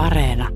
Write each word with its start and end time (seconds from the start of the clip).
Areena. 0.00 0.48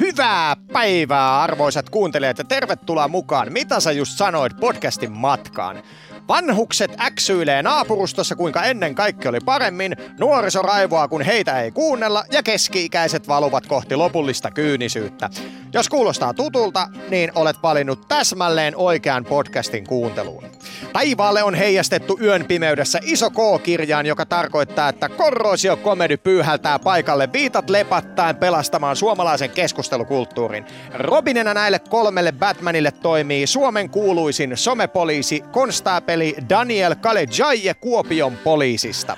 Hyvää 0.00 0.56
päivää 0.72 1.40
arvoisat 1.40 1.90
kuuntelijat 1.90 2.38
ja 2.38 2.44
tervetuloa 2.44 3.08
mukaan 3.08 3.52
Mitä 3.52 3.80
sä 3.80 3.92
just 3.92 4.18
sanoit 4.18 4.52
podcastin 4.60 5.12
matkaan. 5.12 5.82
Vanhukset 6.28 7.00
äksyilee 7.00 7.62
naapurustossa, 7.62 8.36
kuinka 8.36 8.62
ennen 8.62 8.94
kaikki 8.94 9.28
oli 9.28 9.38
paremmin, 9.44 9.96
nuoriso 10.18 10.62
raivoaa, 10.62 11.08
kun 11.08 11.22
heitä 11.22 11.60
ei 11.60 11.70
kuunnella, 11.70 12.24
ja 12.32 12.42
keski-ikäiset 12.42 13.28
valuvat 13.28 13.66
kohti 13.66 13.96
lopullista 13.96 14.50
kyynisyyttä. 14.50 15.30
Jos 15.72 15.88
kuulostaa 15.88 16.34
tutulta, 16.34 16.88
niin 17.10 17.32
olet 17.34 17.56
valinnut 17.62 18.08
täsmälleen 18.08 18.76
oikean 18.76 19.24
podcastin 19.24 19.86
kuunteluun. 19.86 20.44
Taivaalle 20.92 21.42
on 21.42 21.54
heijastettu 21.54 22.18
yön 22.22 22.44
pimeydessä 22.44 22.98
iso 23.02 23.30
K-kirjaan, 23.30 24.06
joka 24.06 24.26
tarkoittaa, 24.26 24.88
että 24.88 25.08
korrosio 25.08 25.76
komedy 25.76 26.16
pyyhältää 26.16 26.78
paikalle 26.78 27.32
viitat 27.32 27.70
lepattaen 27.70 28.36
pelastamaan 28.36 28.96
suomalaisen 28.96 29.50
keskustelukulttuurin. 29.50 30.66
Robinena 30.94 31.54
näille 31.54 31.78
kolmelle 31.78 32.32
Batmanille 32.32 32.90
toimii 32.90 33.46
Suomen 33.46 33.90
kuuluisin 33.90 34.56
somepoliisi, 34.56 35.40
konstaapeli 35.52 36.36
Daniel 36.48 36.94
Kalejaye 36.94 37.74
Kuopion 37.74 38.36
poliisista. 38.36 39.16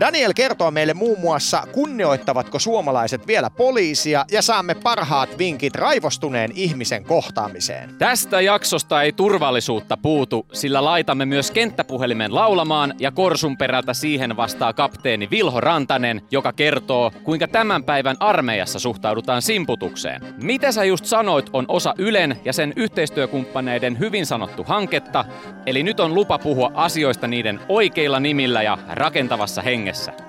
Daniel 0.00 0.32
kertoo 0.32 0.70
meille 0.70 0.94
muun 0.94 1.20
muassa, 1.20 1.62
kunnioittavatko 1.72 2.58
suomalaiset 2.58 3.26
vielä 3.26 3.50
poliisia 3.50 4.24
ja 4.30 4.42
saamme 4.42 4.74
parhaat 4.74 5.38
vinkit 5.38 5.74
raivostuneen 5.74 6.50
ihmisen 6.54 7.04
kohtaamiseen. 7.04 7.94
Tästä 7.98 8.40
jaksosta 8.40 9.02
ei 9.02 9.12
turvallisuutta 9.12 9.96
puutu, 9.96 10.46
sillä 10.52 10.84
laitamme 10.84 11.26
myös 11.26 11.50
kenttäpuhelimen 11.50 12.34
laulamaan 12.34 12.94
ja 12.98 13.10
korsun 13.10 13.56
perältä 13.56 13.94
siihen 13.94 14.36
vastaa 14.36 14.72
kapteeni 14.72 15.28
Vilho 15.30 15.60
Rantanen, 15.60 16.22
joka 16.30 16.52
kertoo, 16.52 17.12
kuinka 17.24 17.48
tämän 17.48 17.84
päivän 17.84 18.16
armeijassa 18.20 18.78
suhtaudutaan 18.78 19.42
simputukseen. 19.42 20.22
Mitä 20.42 20.72
sä 20.72 20.84
just 20.84 21.04
sanoit 21.04 21.50
on 21.52 21.64
osa 21.68 21.94
Ylen 21.98 22.40
ja 22.44 22.52
sen 22.52 22.72
yhteistyökumppaneiden 22.76 23.98
hyvin 23.98 24.26
sanottu 24.26 24.64
hanketta, 24.64 25.24
eli 25.66 25.82
nyt 25.82 26.00
on 26.00 26.14
lupa 26.14 26.38
puhua 26.38 26.70
asioista 26.74 27.26
niiden 27.26 27.60
oikeilla 27.68 28.20
nimillä 28.20 28.62
ja 28.62 28.78
rakentavassa 28.88 29.62
hengessä. 29.62 29.79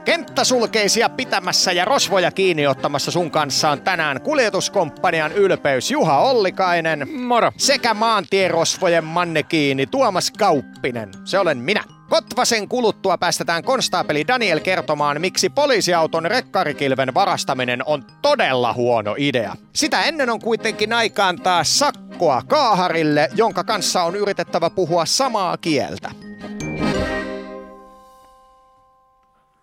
Kenttäsulkeisia 0.06 1.10
pitämässä 1.10 1.72
ja 1.72 1.86
rosvoja 1.86 2.32
kiinni 2.32 2.68
ottamassa 2.68 3.12
sun 3.12 3.32
kanssaan 3.32 3.82
tänään 3.82 4.22
kuljetuskomppanian 4.22 5.32
ylpeys 5.32 5.92
Juha 5.92 6.20
Ollikainen 6.20 7.08
Moro! 7.12 7.52
sekä 7.58 7.94
maantierosvojen 7.94 9.04
mannekiini 9.04 9.86
Tuomas 9.86 10.32
Kauppinen. 10.32 11.10
Se 11.26 11.40
olen 11.40 11.58
minä. 11.58 11.84
Kotvasen 12.10 12.68
kuluttua 12.68 13.18
päästetään 13.18 13.64
konstaapeli 13.64 14.28
Daniel 14.28 14.60
kertomaan, 14.60 15.22
miksi 15.22 15.50
poliisiauton 15.50 16.26
rekkarikilven 16.26 17.14
varastaminen 17.14 17.84
on 17.86 18.06
todella 18.22 18.74
huono 18.74 19.16
idea. 19.18 19.56
Sitä 19.74 20.04
ennen 20.04 20.30
on 20.30 20.40
kuitenkin 20.40 20.94
aikaan 20.94 21.42
taas 21.42 21.80
sakkoa 21.80 22.42
kaaharille, 22.48 23.30
jonka 23.36 23.64
kanssa 23.64 24.04
on 24.04 24.16
yritettävä 24.16 24.70
puhua 24.70 25.06
samaa 25.06 25.58
kieltä. 25.58 26.31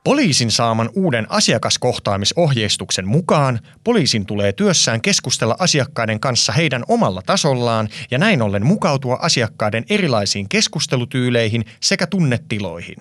Poliisin 0.08 0.50
saaman 0.50 0.90
uuden 0.94 1.26
asiakaskohtaamisohjeistuksen 1.28 3.08
mukaan 3.08 3.60
poliisin 3.84 4.26
tulee 4.26 4.52
työssään 4.52 5.00
keskustella 5.00 5.56
asiakkaiden 5.58 6.20
kanssa 6.20 6.52
heidän 6.52 6.84
omalla 6.88 7.22
tasollaan 7.26 7.88
ja 8.10 8.18
näin 8.18 8.42
ollen 8.42 8.66
mukautua 8.66 9.18
asiakkaiden 9.22 9.84
erilaisiin 9.90 10.48
keskustelutyyleihin 10.48 11.64
sekä 11.80 12.06
tunnetiloihin. 12.06 12.96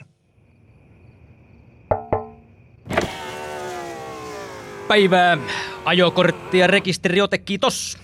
Päivää. 4.88 5.38
Ajokortti 5.86 6.58
ja 6.58 6.68
rekisteriote, 6.68 7.38
kiitos. 7.38 7.98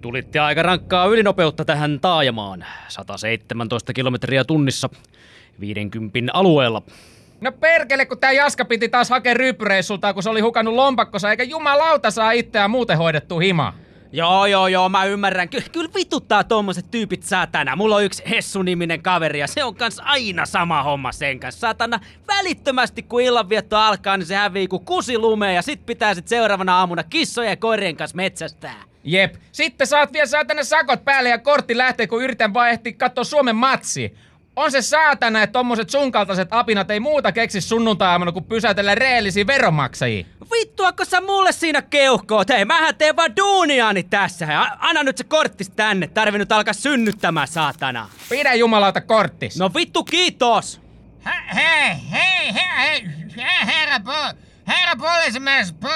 Tulitte 0.00 0.38
aika 0.38 0.62
rankkaa 0.62 1.06
ylinopeutta 1.06 1.64
tähän 1.64 1.98
taajamaan. 2.00 2.64
117 2.88 3.92
kilometriä 3.92 4.44
tunnissa 4.44 4.88
50 5.60 6.32
alueella. 6.34 6.82
No 7.40 7.52
perkele, 7.52 8.06
kun 8.06 8.18
tää 8.18 8.32
Jaska 8.32 8.64
piti 8.64 8.88
taas 8.88 9.10
hakea 9.10 9.34
ryppyreissulta, 9.34 10.14
kun 10.14 10.22
se 10.22 10.30
oli 10.30 10.40
hukannut 10.40 10.74
lompakkosa, 10.74 11.30
eikä 11.30 11.42
jumalauta 11.42 12.10
saa 12.10 12.32
itseään 12.32 12.70
muuten 12.70 12.98
hoidettu 12.98 13.38
hima. 13.38 13.74
Joo, 14.12 14.46
joo, 14.46 14.68
joo, 14.68 14.88
mä 14.88 15.04
ymmärrän. 15.04 15.48
Ky- 15.48 15.62
kyllä 15.72 15.90
vituttaa 15.94 16.44
tommoset 16.44 16.90
tyypit 16.90 17.22
saatana. 17.22 17.76
Mulla 17.76 17.96
on 17.96 18.04
yksi 18.04 18.22
Hessu-niminen 18.30 19.02
kaveri 19.02 19.38
ja 19.38 19.46
se 19.46 19.64
on 19.64 19.74
kans 19.74 20.00
aina 20.04 20.46
sama 20.46 20.82
homma 20.82 21.12
sen 21.12 21.40
kanssa. 21.40 21.60
Saatana, 21.60 22.00
välittömästi 22.28 23.02
kun 23.02 23.20
illanvietto 23.20 23.76
alkaa, 23.76 24.16
niin 24.16 24.26
se 24.26 24.34
hävii 24.34 24.68
kuin 24.68 24.84
kusi 24.84 25.18
lumeen 25.18 25.54
ja 25.54 25.62
sit 25.62 25.86
pitää 25.86 26.14
sit 26.14 26.28
seuraavana 26.28 26.78
aamuna 26.78 27.02
kissojen 27.02 27.50
ja 27.50 27.56
koirien 27.56 27.96
kanssa 27.96 28.16
metsästää. 28.16 28.84
Jep. 29.04 29.34
Sitten 29.52 29.86
saat 29.86 30.12
vielä 30.12 30.26
saatana 30.26 30.64
sakot 30.64 31.04
päälle 31.04 31.28
ja 31.28 31.38
kortti 31.38 31.78
lähtee, 31.78 32.06
kun 32.06 32.22
yritän 32.24 32.54
vaan 32.54 32.70
ehtiä 32.70 32.92
katsoa 32.92 33.24
Suomen 33.24 33.56
matsi. 33.56 34.14
On 34.58 34.70
se 34.72 34.82
saatana, 34.82 35.42
että 35.42 35.52
tommoset 35.52 35.90
sun 35.90 36.12
kaltaiset 36.12 36.48
apinat 36.50 36.90
ei 36.90 37.00
muuta 37.00 37.32
keksi 37.32 37.60
sunnuntai 37.60 38.18
kuin 38.32 38.44
pysäytellä 38.44 38.94
reellisiä 38.94 39.46
veronmaksajia. 39.46 40.26
Vittuako 40.52 41.04
sä 41.04 41.20
mulle 41.20 41.52
siinä 41.52 41.82
keuhkoot? 41.82 42.48
Hei, 42.48 42.64
mähän 42.64 42.94
teen 42.94 43.16
vaan 43.16 43.36
duuniaani 43.36 44.02
tässä. 44.02 44.46
Hei, 44.46 44.56
anna 44.78 45.02
nyt 45.02 45.18
se 45.18 45.24
korttis 45.24 45.70
tänne. 45.70 46.06
Tarvii 46.06 46.38
nyt 46.38 46.52
alkaa 46.52 46.74
synnyttämään, 46.74 47.48
saatana. 47.48 48.08
Pidä 48.28 48.54
jumalauta 48.54 49.00
korttis. 49.00 49.58
No 49.58 49.70
vittu 49.74 50.04
kiitos! 50.04 50.80
Hei, 51.54 51.94
hei, 52.12 52.54
hei, 52.54 52.54
hei, 52.54 53.06
hei, 53.36 53.66
herra, 53.66 54.00
po, 54.00 54.38
herra 54.68 54.96
poliisimies, 54.96 55.72
po, 55.72 55.88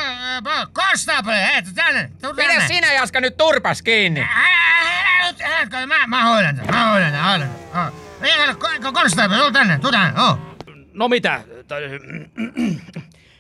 po, 0.45 0.51
konstaapeli, 0.73 1.37
hei, 1.37 1.63
tänne, 1.75 2.11
tuu 2.23 2.35
tänne. 2.35 2.55
Pidä 2.55 2.67
sinä 2.67 2.93
Jaska 2.93 3.21
nyt 3.21 3.37
turpas 3.37 3.83
kiinni. 3.83 4.21
Älä 4.21 5.31
nyt, 5.31 5.41
älä, 5.41 5.87
mä, 5.87 6.07
mä 6.07 6.25
hoidan 6.25 6.57
tämän, 6.57 6.75
mä 6.75 6.91
hoidan 6.91 7.13
tämän, 7.13 7.25
hoidan 7.25 8.12
tämän. 8.23 8.39
Oh. 8.39 8.39
Vielä, 8.39 8.53
ko- 8.53 8.93
konstaapeli, 8.93 9.41
tuu 9.41 9.51
tänne, 9.53 9.79
tuu 9.79 9.91
tänne, 9.91 10.21
oh. 10.23 10.39
No 10.93 11.09
mitä? 11.09 11.41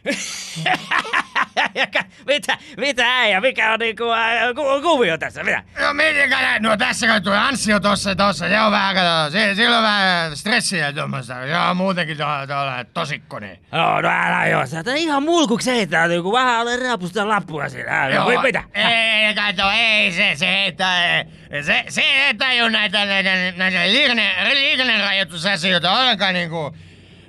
mitä, 2.26 2.58
mitä 2.76 3.18
äijä, 3.18 3.40
mikä 3.40 3.72
on 3.72 3.78
niinku 3.78 4.10
äh, 4.10 4.54
ku, 4.54 4.62
kuvio 4.82 5.18
tässä, 5.18 5.44
mitä? 5.44 5.62
No 5.80 5.94
mitenkä 5.94 6.40
näin, 6.40 6.62
no 6.62 6.76
tässä 6.76 7.06
kai 7.06 7.20
tulee 7.20 7.38
ansio 7.38 7.80
tossa, 7.80 8.14
tossa, 8.14 8.48
se 8.48 8.60
on 8.60 8.72
vähän, 8.72 8.94
kato, 8.94 9.30
sillä 9.54 9.76
on 9.76 9.82
vähän 9.82 10.36
stressiä 10.36 10.92
tuommoista, 10.92 11.34
se 11.46 11.58
on 11.58 11.76
muutenkin 11.76 12.16
tuolla, 12.16 12.46
tuolla 12.46 12.84
tosikkonen. 12.84 13.58
Joo, 13.72 14.00
no 14.00 14.08
älä 14.08 14.46
joo, 14.46 14.66
sä 14.66 14.84
tää 14.84 14.94
ihan 14.94 15.22
mulkuksi 15.22 15.70
heittäytyy, 15.70 16.22
kun 16.22 16.32
vähän 16.32 16.60
ole 16.60 16.76
rapusta 16.76 17.28
lappua 17.28 17.68
siinä. 17.68 18.08
Joo, 18.08 18.32
no, 18.32 18.42
mitä? 18.42 18.64
Ei, 18.74 19.34
kato, 19.34 19.70
ei 19.70 20.12
se, 20.12 20.32
se 20.34 20.46
heittää, 20.46 21.16
ei. 21.16 21.24
se, 21.62 21.84
se 21.88 22.00
ei 22.00 22.34
taju 22.34 22.68
näitä, 22.68 23.04
näitä, 23.04 23.30
näitä 23.56 23.86
liikenne, 23.86 24.54
liikennerajoitusasioita 24.54 25.92
ollenkaan 25.92 26.34
niinku, 26.34 26.76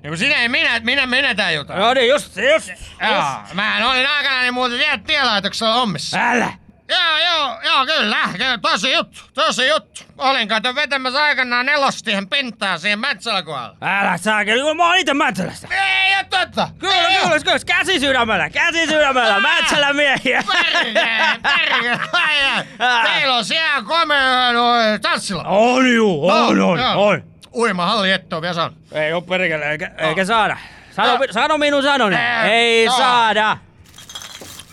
niinku 0.03 0.17
sinä 0.17 0.35
ei 0.35 0.49
minä, 0.49 0.79
minä, 0.79 1.05
minä 1.05 1.35
tajuta. 1.35 1.75
No 1.75 1.93
niin, 1.93 2.09
just, 2.09 2.37
just, 2.53 2.69
Joo, 3.01 3.23
mä 3.53 3.91
olin 3.91 4.07
aikanani 4.09 4.51
muuten 4.51 4.79
tie, 4.79 4.99
tielaitoksella 5.07 5.73
hommissa. 5.73 6.17
Älä! 6.31 6.53
Joo, 6.89 7.17
joo, 7.17 7.59
joo, 7.65 7.85
kyllä, 7.85 8.17
kyllä, 8.37 8.57
tosi 8.61 8.93
juttu, 8.93 9.19
tosi 9.33 9.67
juttu. 9.67 10.01
Olin 10.17 10.47
kato 10.47 10.75
vetämässä 10.75 11.23
aikanaan 11.23 11.65
nelostien 11.65 12.29
pintaa 12.29 12.77
siihen 12.77 12.99
Mäntsälän 12.99 13.45
kohdalla. 13.45 13.77
Älä 13.81 14.17
saakeli, 14.17 14.61
kun 14.61 14.77
mä 14.77 14.87
oon 14.87 14.97
ite 14.97 15.13
Mäntsälästä. 15.13 15.67
Ei 15.71 16.15
oo 16.15 16.23
totta! 16.29 16.69
Kyllä, 16.79 17.07
Ei 17.07 17.21
kyllä, 17.23 17.39
kyllä, 17.39 17.59
käsi 17.65 17.99
sydämellä, 17.99 18.49
käsi 18.49 18.87
sydämellä, 18.87 19.39
Mäntsälän 19.39 19.95
miehiä. 19.95 20.43
Perkele, 20.53 21.39
perkele. 21.41 22.67
Teillä 23.03 23.35
on 23.35 23.45
siellä 23.45 23.81
komea 23.81 24.51
noin 24.51 25.01
tanssilla. 25.01 25.43
On 25.43 25.93
juu, 25.93 26.29
on, 26.29 26.61
on, 26.61 26.79
on. 26.79 27.32
Uimahalli 27.55 28.11
etto 28.11 28.41
vielä 28.41 28.53
saanut. 28.53 28.77
Ei 28.91 29.13
oo 29.13 29.21
perkele, 29.21 29.71
eikä, 29.71 29.91
eikä 29.97 30.25
saada. 30.25 30.57
Sano, 30.91 31.19
sano 31.31 31.57
minun 31.57 31.83
sanoni. 31.83 32.15
Ää, 32.15 32.45
Ei 32.45 32.85
joo. 32.85 32.97
saada. 32.97 33.57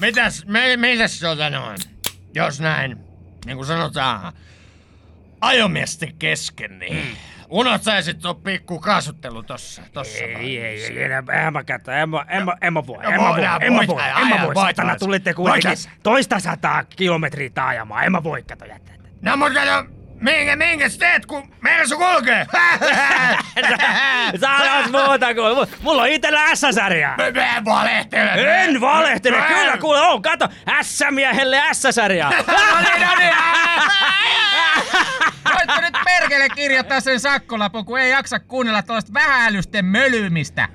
Mitäs, 0.01 0.45
me, 0.47 0.77
mitäs 0.77 1.21
tota 1.21 1.51
noin, 1.51 1.79
jos 2.35 2.61
näin, 2.61 2.97
niin 3.47 3.57
kuin 3.57 3.67
sanotaan, 3.67 4.33
ajomiesten 5.41 6.15
kesken, 6.19 6.79
niin 6.79 7.17
unohtaisit 7.49 8.19
tuon 8.19 8.37
pikku 8.37 8.79
kaasuttelu 8.79 9.43
tossa, 9.43 9.83
tossa 9.93 10.25
Ei, 10.25 10.33
noin. 10.33 10.45
ei, 10.45 10.59
ei, 10.59 11.03
enää, 11.03 11.23
en 11.47 11.53
mä 11.53 11.65
kättä, 11.65 12.03
en 12.03 12.09
mä, 12.11 12.25
en 12.29 12.45
mä, 12.45 12.57
en 12.61 12.73
mä 12.73 12.87
voi, 12.87 13.03
No 13.03 13.11
en 13.11 13.21
mä 13.23 13.29
voi, 13.29 13.39
en 13.61 13.73
mä 13.73 13.87
voi, 13.87 14.03
en 14.21 14.29
mä 14.29 14.47
voi, 14.47 14.55
saatana, 14.55 14.97
tulitte 14.97 15.35
kuitenkin 15.35 15.71
toista 16.03 16.39
sataa 16.41 16.85
kilometriä 16.85 17.51
taajamaan, 17.55 18.05
en 18.05 18.13
mä 18.13 18.23
voi, 18.23 18.43
kato 18.43 18.65
jättää. 18.65 18.95
No 19.23 19.37
mutta 19.37 19.65
no, 19.65 19.87
minkä, 20.21 20.57
minkäs 20.57 20.99
teet, 20.99 21.27
kun 21.27 21.55
Mersu 21.61 21.97
kulkee? 21.97 22.47
Saadaan 24.41 24.91
muuta 24.91 25.35
kuin, 25.35 25.69
mulla 25.83 26.03
on 26.03 26.09
itellä 26.09 26.55
S-sarjaa. 26.55 27.17
Mä 27.17 27.65
valehtele. 27.65 28.63
En 28.65 28.81
valehtele, 28.81 29.37
kyllä 29.49 29.77
kuule 29.79 30.01
on, 30.01 30.23
kato, 30.23 30.49
S-miehelle 30.83 31.63
S-sarjaa. 31.73 32.31
No 32.47 32.81
niin, 32.81 33.07
no 33.07 33.15
niin. 33.19 33.35
Voitko 35.55 35.81
nyt 35.81 35.95
perkele 36.05 36.49
kirjoittaa 36.49 37.01
sen 37.01 37.21
sakkolapun, 37.21 37.85
kun 37.85 37.99
ei 38.01 38.11
jaksa 38.11 38.41
kuunnella 38.41 38.83
tuollaista 38.83 39.15
vähäilysten 39.15 39.85
mölymistä? 39.85 40.69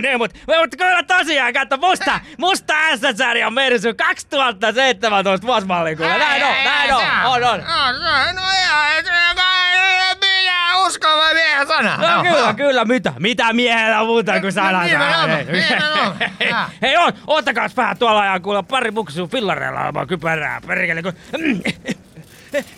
niin, 0.02 0.18
mutta 0.18 0.40
mut 0.48 0.76
kyllä 0.78 1.04
tosiaan, 1.04 1.54
katso, 1.54 1.78
musta, 1.78 2.20
musta 2.38 2.74
SSR 2.96 3.38
on 3.48 3.54
Mersu 3.54 3.94
2017 3.98 5.48
vuosimalli, 5.48 5.96
kuule. 5.96 6.18
Näin 6.18 6.44
on, 6.44 6.54
näin 6.64 6.94
on, 6.94 7.02
on, 7.26 7.44
on. 7.44 7.60
No 8.36 8.42
ihan, 8.64 9.04
minä 9.04 9.55
uskon 10.96 11.18
vai 11.18 11.34
miehen 11.34 11.68
sana. 11.68 11.98
No 11.98 12.24
kyllä, 12.24 12.54
kyllä, 12.54 12.86
mitä? 12.86 13.14
Mitä 13.20 13.54
miehellä 13.54 14.04
muuta 14.04 14.42
kuin 14.42 14.54
sana 14.54 14.84
nimenomaan, 14.84 15.30
Hei, 15.30 15.46
nimenomaan. 15.46 16.18
hei. 16.20 16.54
Hei, 16.82 16.98
on, 16.98 17.14
ottakaa 17.28 17.70
vähän 17.78 17.98
tuolla 17.98 18.26
ja 18.26 18.40
kuule 18.40 18.64
pari 18.64 18.92
buksua 18.92 19.28
fillareilla 19.28 19.88
ilman 19.88 20.08
kypärää, 20.08 20.62
perkele. 20.68 21.02
Kun... 21.02 21.14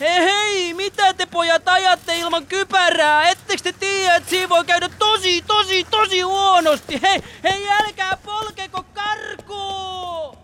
Hei, 0.00 0.24
hei, 0.30 0.74
mitä 0.74 1.14
te 1.14 1.26
pojat 1.26 1.68
ajatte 1.68 2.18
ilman 2.18 2.46
kypärää? 2.46 3.28
Ettekö 3.28 3.62
te 3.62 3.72
tiedä, 3.72 4.14
että 4.14 4.30
siinä 4.30 4.48
voi 4.48 4.64
käydä 4.64 4.88
tosi, 4.98 5.42
tosi, 5.46 5.86
tosi 5.90 6.20
huonosti? 6.20 7.00
Hei, 7.02 7.22
hei, 7.44 7.68
älkää 7.70 8.16
polkeko 8.24 8.84
karkuun! 8.94 10.38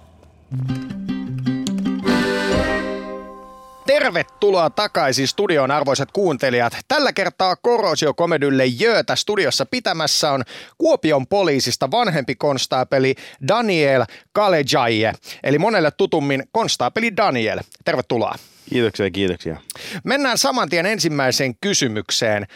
Tervetuloa 3.94 4.70
takaisin 4.70 5.28
studioon 5.28 5.70
arvoisat 5.70 6.12
kuuntelijat. 6.12 6.72
Tällä 6.88 7.12
kertaa 7.12 7.56
Korosio-komedylle 7.56 8.66
Jöötä 8.66 9.16
studiossa 9.16 9.66
pitämässä 9.66 10.32
on 10.32 10.42
Kuopion 10.78 11.26
poliisista 11.26 11.90
vanhempi 11.90 12.34
konstaapeli 12.34 13.14
Daniel 13.48 14.04
Kalejaye, 14.32 15.12
eli 15.42 15.58
monelle 15.58 15.90
tutummin 15.90 16.42
konstaapeli 16.52 17.16
Daniel. 17.16 17.60
Tervetuloa. 17.84 18.34
Kiitoksia, 18.70 19.10
kiitoksia. 19.10 19.56
Mennään 20.04 20.38
saman 20.38 20.68
tien 20.68 20.86
ensimmäiseen 20.86 21.54
kysymykseen. 21.60 22.46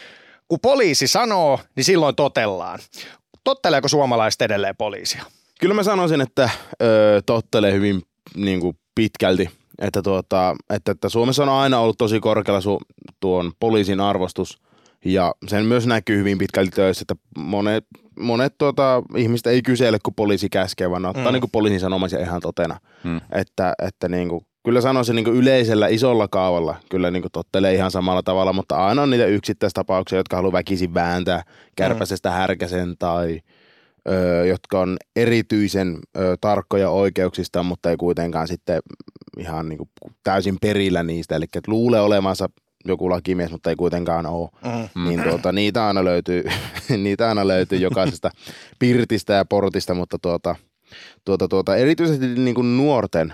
Kun 0.47 0.59
poliisi 0.59 1.07
sanoo, 1.07 1.59
niin 1.75 1.83
silloin 1.83 2.15
totellaan. 2.15 2.79
Totteleeko 3.43 3.87
suomalaiset 3.87 4.41
edelleen 4.41 4.75
poliisia? 4.75 5.23
Kyllä 5.59 5.73
mä 5.73 5.83
sanoisin, 5.83 6.21
että 6.21 6.49
ö, 6.81 7.21
tottelee 7.25 7.73
hyvin 7.73 8.01
niin 8.35 8.59
kuin 8.59 8.77
pitkälti. 8.95 9.58
Että, 9.79 10.01
tuota, 10.01 10.55
että, 10.69 10.91
että 10.91 11.09
Suomessa 11.09 11.43
on 11.43 11.49
aina 11.49 11.79
ollut 11.79 11.97
tosi 11.97 12.19
korkealla 12.19 12.61
su, 12.61 12.79
tuon 13.19 13.51
poliisin 13.59 13.99
arvostus. 13.99 14.61
Ja 15.05 15.33
sen 15.47 15.65
myös 15.65 15.87
näkyy 15.87 16.17
hyvin 16.17 16.37
pitkälti 16.37 16.71
töissä, 16.71 17.03
että 17.03 17.15
monet, 17.37 17.85
monet 18.19 18.57
tuota, 18.57 19.03
ihmiset 19.15 19.47
ei 19.47 19.61
kysele, 19.61 19.97
kun 20.03 20.13
poliisi 20.13 20.49
käskee, 20.49 20.89
vaan 20.89 21.01
ne 21.01 21.07
ottaa 21.07 21.25
mm. 21.25 21.31
niin 21.31 21.41
kuin 21.41 21.51
poliisin 21.51 21.79
sanomisia 21.79 22.19
ihan 22.19 22.41
totena. 22.41 22.79
Mm. 23.03 23.21
Että, 23.31 23.73
että 23.87 24.09
niin 24.09 24.29
kuin, 24.29 24.45
kyllä 24.63 24.81
sanoisin 24.81 25.15
niin 25.15 25.25
kuin 25.25 25.37
yleisellä 25.37 25.87
isolla 25.87 26.27
kaavalla 26.27 26.75
kyllä 26.89 27.11
niin 27.11 27.21
kuin 27.21 27.31
tottelee 27.31 27.73
ihan 27.73 27.91
samalla 27.91 28.23
tavalla, 28.23 28.53
mutta 28.53 28.75
aina 28.75 29.01
on 29.01 29.09
niitä 29.09 29.25
yksittäistapauksia, 29.25 30.19
jotka 30.19 30.35
haluaa 30.35 30.53
väkisin 30.53 30.93
vääntää 30.93 31.43
kärpäsestä 31.75 32.31
härkäsen 32.31 32.95
tai 32.99 33.39
ö, 34.09 34.45
jotka 34.45 34.79
on 34.79 34.97
erityisen 35.15 35.99
ö, 36.17 36.37
tarkkoja 36.41 36.89
oikeuksista, 36.89 37.63
mutta 37.63 37.89
ei 37.89 37.97
kuitenkaan 37.97 38.47
sitten 38.47 38.79
ihan 39.39 39.69
niin 39.69 39.77
kuin 39.77 39.89
täysin 40.23 40.57
perillä 40.61 41.03
niistä. 41.03 41.35
Eli 41.35 41.43
että 41.43 41.71
luulee 41.71 42.01
olevansa 42.01 42.49
joku 42.85 43.09
lakimies, 43.09 43.51
mutta 43.51 43.69
ei 43.69 43.75
kuitenkaan 43.75 44.25
ole. 44.25 44.49
Mm. 44.95 45.03
Niin 45.03 45.23
tuota, 45.23 45.51
niitä 45.51 45.87
aina 45.87 46.03
löytyy, 46.03 46.43
niitä 47.03 47.29
aina 47.29 47.47
löytyy 47.47 47.79
jokaisesta 47.79 48.31
pirtistä 48.79 49.33
ja 49.33 49.45
portista, 49.45 49.93
mutta 49.93 50.19
tuota, 50.21 50.55
tuota, 51.25 51.47
tuota, 51.47 51.75
erityisesti 51.75 52.27
niin 52.27 52.55
kuin 52.55 52.77
nuorten, 52.77 53.33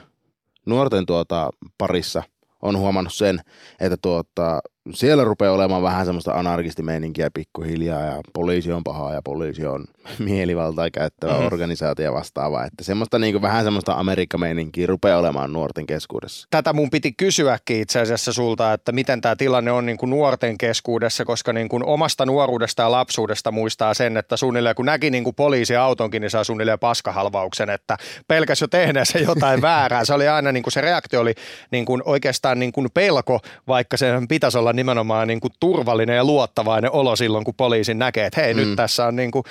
nuorten 0.65 1.05
tuota, 1.05 1.49
parissa 1.77 2.23
on 2.61 2.77
huomannut 2.77 3.13
sen, 3.13 3.41
että 3.79 3.97
tuota, 4.01 4.59
siellä 4.93 5.23
rupeaa 5.23 5.53
olemaan 5.53 5.83
vähän 5.83 6.05
semmoista 6.05 6.31
anarkistimeininkiä 6.31 7.31
pikkuhiljaa 7.31 8.01
ja 8.01 8.21
poliisi 8.33 8.71
on 8.71 8.83
pahaa 8.83 9.13
ja 9.13 9.21
poliisi 9.21 9.65
on 9.65 9.85
mielivaltaa 10.19 10.91
käyttävä 10.91 11.39
mm. 11.39 11.45
organisaatio 11.45 12.13
vastaava. 12.13 12.65
Että 12.65 12.83
semmoista 12.83 13.19
niin 13.19 13.41
vähän 13.41 13.63
semmoista 13.63 13.93
Amerikka-meininkiä 13.93 14.87
rupeaa 14.87 15.19
olemaan 15.19 15.53
nuorten 15.53 15.85
keskuudessa. 15.85 16.47
Tätä 16.51 16.73
mun 16.73 16.89
piti 16.89 17.11
kysyäkin 17.11 17.81
itse 17.81 17.99
asiassa 17.99 18.33
sulta, 18.33 18.73
että 18.73 18.91
miten 18.91 19.21
tämä 19.21 19.35
tilanne 19.35 19.71
on 19.71 19.85
niin 19.85 19.97
kuin 19.97 20.09
nuorten 20.09 20.57
keskuudessa, 20.57 21.25
koska 21.25 21.53
niin 21.53 21.69
kuin 21.69 21.85
omasta 21.85 22.25
nuoruudesta 22.25 22.81
ja 22.81 22.91
lapsuudesta 22.91 23.51
muistaa 23.51 23.93
sen, 23.93 24.17
että 24.17 24.37
suunnilleen 24.37 24.75
kun 24.75 24.85
näki 24.85 25.09
niin 25.09 25.23
kuin 25.23 25.35
poliisiautonkin, 25.35 26.21
niin 26.21 26.29
saa 26.31 26.43
suunnilleen 26.43 26.79
paskahalvauksen, 26.79 27.69
että 27.69 27.97
pelkäs 28.27 28.61
jo 28.61 28.67
tehneensä 28.67 29.19
jotain 29.19 29.61
väärää. 29.71 30.05
Se 30.05 30.13
oli 30.13 30.27
aina 30.27 30.51
niin 30.51 30.63
kuin 30.63 30.73
se 30.73 30.81
reaktio 30.81 31.21
oli 31.21 31.33
niin 31.71 31.85
kuin 31.85 32.01
oikeastaan 32.05 32.59
niin 32.59 32.71
kuin 32.71 32.87
pelko, 32.93 33.39
vaikka 33.67 33.97
se 33.97 34.11
pitäisi 34.29 34.57
olla 34.57 34.73
nimenomaan 34.75 35.27
niin 35.27 35.39
kuin 35.39 35.53
turvallinen 35.59 36.15
ja 36.15 36.23
luottavainen 36.23 36.91
olo 36.91 37.15
silloin, 37.15 37.43
kun 37.43 37.53
poliisin 37.57 37.99
näkee, 37.99 38.25
että 38.25 38.41
hei 38.41 38.53
mm. 38.53 38.59
nyt 38.59 38.75
tässä 38.75 39.05
on 39.05 39.15
niin 39.15 39.31
kuin, 39.31 39.43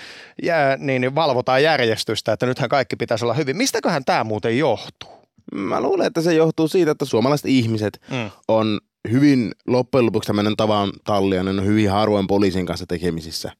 jää, 0.43 0.77
niin, 0.77 1.01
niin 1.01 1.15
valvotaan 1.15 1.63
järjestystä, 1.63 2.33
että 2.33 2.47
nythän 2.47 2.69
kaikki 2.69 2.97
pitäisi 2.97 3.25
olla 3.25 3.35
hyvin. 3.35 3.57
Mistäköhän 3.57 4.05
tämä 4.05 4.25
muuten 4.25 4.59
johtuu? 4.59 5.11
Mä 5.55 5.81
luulen, 5.81 6.07
että 6.07 6.21
se 6.21 6.35
johtuu 6.35 6.69
siitä, 6.69 6.91
että 6.91 7.05
suomalaiset 7.05 7.47
ihmiset 7.47 8.01
Mm. 8.11 8.31
on 8.49 8.81
hyvin 9.11 9.53
loppujen 9.67 10.07
lopuksi 10.07 10.27
tämmöinen 10.27 10.57
tavan 10.57 10.93
tallia, 11.05 11.43
ne 11.43 11.51
on 11.51 11.65
hyvin 11.65 11.91
harvoin 11.91 12.27
poliisin 12.27 12.67
kanssa 12.67 12.87
tekemisissä. 12.87 13.53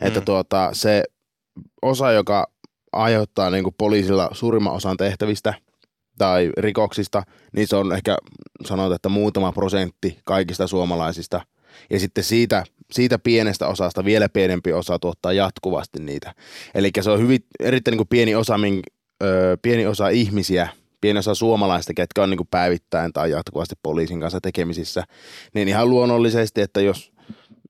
Että 0.00 0.20
tuota, 0.20 0.70
se 0.72 1.02
osa, 1.82 2.12
joka 2.12 2.46
aiheuttaa 2.92 3.50
niin 3.50 3.64
kuin 3.64 3.74
poliisilla 3.78 4.28
suurimman 4.32 4.72
osan 4.72 4.96
tehtävistä 4.96 5.54
tai 6.18 6.50
rikoksista, 6.58 7.22
niin 7.52 7.66
se 7.66 7.76
on 7.76 7.92
ehkä 7.92 8.16
sanotaan, 8.66 8.96
että 8.96 9.08
muutama 9.08 9.52
prosentti 9.52 10.18
kaikista 10.24 10.66
suomalaisista. 10.66 11.40
Ja 11.90 12.00
sitten 12.00 12.24
siitä, 12.24 12.64
siitä 12.92 13.18
pienestä 13.18 13.68
osasta 13.68 14.04
vielä 14.04 14.28
pienempi 14.28 14.72
osa 14.72 14.98
tuottaa 14.98 15.32
jatkuvasti 15.32 15.98
niitä. 16.00 16.34
Eli 16.74 16.90
se 17.00 17.10
on 17.10 17.20
hyvin, 17.20 17.40
erittäin 17.60 17.92
niin 17.92 17.98
kuin 17.98 18.08
pieni, 18.08 18.34
osa, 18.34 18.58
min, 18.58 18.82
ö, 19.22 19.58
pieni 19.62 19.86
osa 19.86 20.08
ihmisiä, 20.08 20.68
pieni 21.00 21.18
osa 21.18 21.34
suomalaista, 21.34 21.94
ketkä 21.94 22.22
on 22.22 22.30
niin 22.30 22.38
kuin 22.38 22.48
päivittäin 22.50 23.12
tai 23.12 23.30
jatkuvasti 23.30 23.74
poliisin 23.82 24.20
kanssa 24.20 24.40
tekemisissä. 24.40 25.04
Niin 25.54 25.68
ihan 25.68 25.90
luonnollisesti, 25.90 26.60
että 26.60 26.80
jos, 26.80 27.12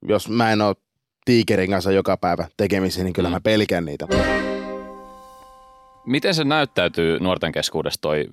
jos 0.09 0.29
mä 0.29 0.53
en 0.53 0.63
ole 0.63 0.77
tiikerin 1.25 1.71
kanssa 1.71 1.93
joka 1.93 2.17
päivä 2.17 2.49
tekemisissä, 2.57 3.05
niin 3.05 3.13
kyllä 3.13 3.31
mä 3.31 3.41
pelkään 3.41 3.85
niitä. 3.85 4.07
Miten 6.07 6.35
se 6.35 6.45
näyttäytyy 6.45 7.21
nuorten 7.21 7.53
keskuudessa 7.53 8.01
toi 8.01 8.25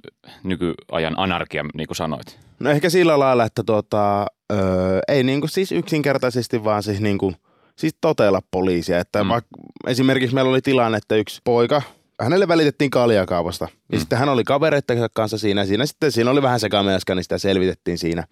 nykyajan 0.44 1.20
anarkia, 1.20 1.66
niin 1.74 1.88
kuin 1.88 1.98
sanoit? 1.98 2.40
No 2.60 2.70
ehkä 2.70 2.90
sillä 2.90 3.20
lailla, 3.20 3.46
että 3.46 3.64
tuota, 3.66 4.26
öö, 4.52 5.00
ei 5.08 5.24
niinku 5.24 5.48
siis 5.48 5.72
yksinkertaisesti 5.72 6.64
vaan 6.64 6.84
siis 6.84 7.02
niinku, 7.02 7.34
siis 7.76 7.96
totella 8.02 8.42
poliisia. 8.52 9.00
Että 9.00 9.24
mm. 9.24 9.30
vaikka 9.30 9.50
esimerkiksi 9.88 10.36
meillä 10.36 10.52
oli 10.52 10.62
tilanne, 10.62 10.98
että 10.98 11.16
yksi 11.16 11.42
poika, 11.44 11.82
hänelle 12.22 12.48
välitettiin 12.48 12.92
kaljakaupasta. 12.92 13.68
Ja 13.92 14.00
sitten 14.00 14.20
hän 14.20 14.30
oli 14.30 14.44
kavereittensa 14.44 15.08
kanssa 15.14 15.38
siinä. 15.38 15.66
Siinä 15.66 15.86
sitten 15.86 16.12
siinä 16.12 16.32
oli 16.32 16.42
vähän 16.42 16.60
sekamelska, 16.60 17.16
niin 17.16 17.24
sitä 17.24 17.38
selvitettiin 17.38 17.98
siinä. 17.98 18.24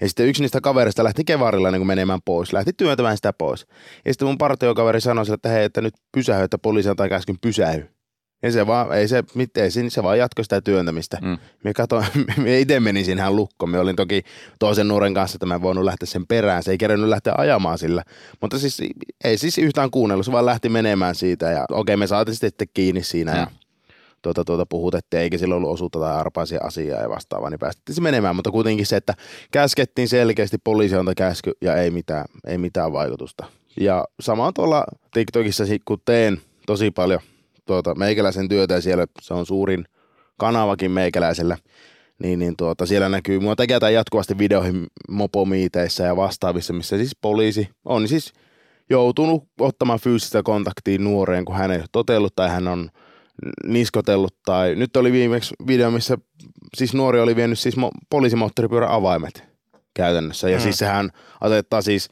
Ja 0.00 0.08
sitten 0.08 0.26
yksi 0.26 0.42
niistä 0.42 0.60
kavereista 0.60 1.04
lähti 1.04 1.24
kevarilla 1.24 1.70
niin 1.70 1.80
kuin 1.80 1.86
menemään 1.86 2.20
pois. 2.24 2.52
Lähti 2.52 2.72
työntämään 2.72 3.16
sitä 3.16 3.32
pois. 3.32 3.66
Ja 4.04 4.12
sitten 4.12 4.28
mun 4.28 4.38
partiokaveri 4.38 5.00
sanoi 5.00 5.24
sille, 5.24 5.34
että 5.34 5.48
hei, 5.48 5.64
että 5.64 5.80
nyt 5.80 5.94
pysähy, 6.12 6.44
että 6.44 6.58
poliisi 6.58 6.88
antaa 6.88 7.08
käskyn 7.08 7.36
pysähy. 7.40 7.82
Ja 8.42 8.52
se 8.52 8.66
vaan, 8.66 8.92
ei 8.92 9.08
se, 9.08 9.24
ei 9.56 9.70
se, 9.70 9.90
se 9.90 10.02
vaan 10.02 10.18
jatkoi 10.18 10.44
sitä 10.44 10.60
työntämistä. 10.60 11.18
Mm. 11.22 11.38
Me 11.64 11.74
katsoin, 11.74 12.06
me 12.44 12.60
itse 12.60 12.80
menin 12.80 13.04
sinähän 13.04 13.36
lukkoon. 13.36 13.70
Me 13.70 13.78
olin 13.78 13.96
toki 13.96 14.22
toisen 14.58 14.88
nuoren 14.88 15.14
kanssa, 15.14 15.36
että 15.36 15.46
mä 15.46 15.54
en 15.54 15.62
voinut 15.62 15.84
lähteä 15.84 16.06
sen 16.06 16.26
perään. 16.26 16.62
Se 16.62 16.70
ei 16.70 16.78
kerennyt 16.78 17.08
lähteä 17.08 17.34
ajamaan 17.38 17.78
sillä. 17.78 18.02
Mutta 18.40 18.58
siis 18.58 18.82
ei 19.24 19.38
siis 19.38 19.58
yhtään 19.58 19.90
kuunnellut, 19.90 20.26
se 20.26 20.32
vaan 20.32 20.46
lähti 20.46 20.68
menemään 20.68 21.14
siitä. 21.14 21.50
Ja 21.50 21.64
okei, 21.70 21.96
me 21.96 22.06
saatiin 22.06 22.36
sitten 22.36 22.68
kiinni 22.74 23.02
siinä 23.02 23.32
mm. 23.32 23.38
ja 23.38 23.46
tuota, 24.22 24.44
tuota, 24.44 24.66
puhutettiin, 24.66 25.20
eikä 25.20 25.38
sillä 25.38 25.54
ollut 25.54 25.70
osuutta 25.70 25.98
tai 25.98 26.16
arpaisia 26.16 26.60
asiaa 26.62 27.02
ja 27.02 27.08
vastaavaa, 27.08 27.50
niin 27.50 27.58
päästettiin 27.58 27.96
se 27.96 28.00
menemään. 28.00 28.36
Mutta 28.36 28.50
kuitenkin 28.50 28.86
se, 28.86 28.96
että 28.96 29.14
käskettiin 29.50 30.08
selkeästi 30.08 30.58
poliisi 30.64 30.94
anta 30.94 31.14
käsky 31.14 31.52
ja 31.60 31.76
ei 31.76 31.90
mitään, 31.90 32.24
ei 32.46 32.58
mitään 32.58 32.92
vaikutusta. 32.92 33.46
Ja 33.80 34.04
sama 34.20 34.52
tuolla 34.52 34.84
TikTokissa, 35.12 35.64
kun 35.84 35.98
teen 36.04 36.40
tosi 36.66 36.90
paljon 36.90 37.20
tuota, 37.68 37.94
meikäläisen 37.94 38.48
työtä 38.48 38.74
ja 38.74 38.80
siellä 38.80 39.06
se 39.22 39.34
on 39.34 39.46
suurin 39.46 39.84
kanavakin 40.38 40.90
meikäläisellä, 40.90 41.56
niin, 42.22 42.38
niin 42.38 42.56
tuota, 42.56 42.86
siellä 42.86 43.08
näkyy, 43.08 43.40
mua 43.40 43.56
tekee 43.56 43.92
jatkuvasti 43.92 44.38
videoihin 44.38 44.86
mopomiiteissä 45.08 46.04
ja 46.04 46.16
vastaavissa, 46.16 46.72
missä 46.72 46.96
siis 46.96 47.16
poliisi 47.20 47.68
on 47.84 48.08
siis 48.08 48.32
joutunut 48.90 49.44
ottamaan 49.60 50.00
fyysistä 50.00 50.42
kontaktia 50.42 50.98
nuoreen, 50.98 51.44
kun 51.44 51.56
hän 51.56 51.70
ei 51.70 51.78
ole 51.78 51.86
totellut 51.92 52.36
tai 52.36 52.48
hän 52.48 52.68
on 52.68 52.90
niskotellut 53.66 54.34
tai 54.44 54.74
nyt 54.74 54.96
oli 54.96 55.12
viimeksi 55.12 55.54
video, 55.66 55.90
missä 55.90 56.18
siis 56.76 56.94
nuori 56.94 57.20
oli 57.20 57.36
vienyt 57.36 57.58
siis 57.58 57.76
mo- 57.76 58.06
poliisimoottoripyörän 58.10 58.90
avaimet 58.90 59.44
käytännössä 59.94 60.50
ja 60.50 60.56
mm. 60.56 60.62
siis 60.62 60.78
sehän 60.78 61.10
asettaa 61.40 61.82
siis 61.82 62.08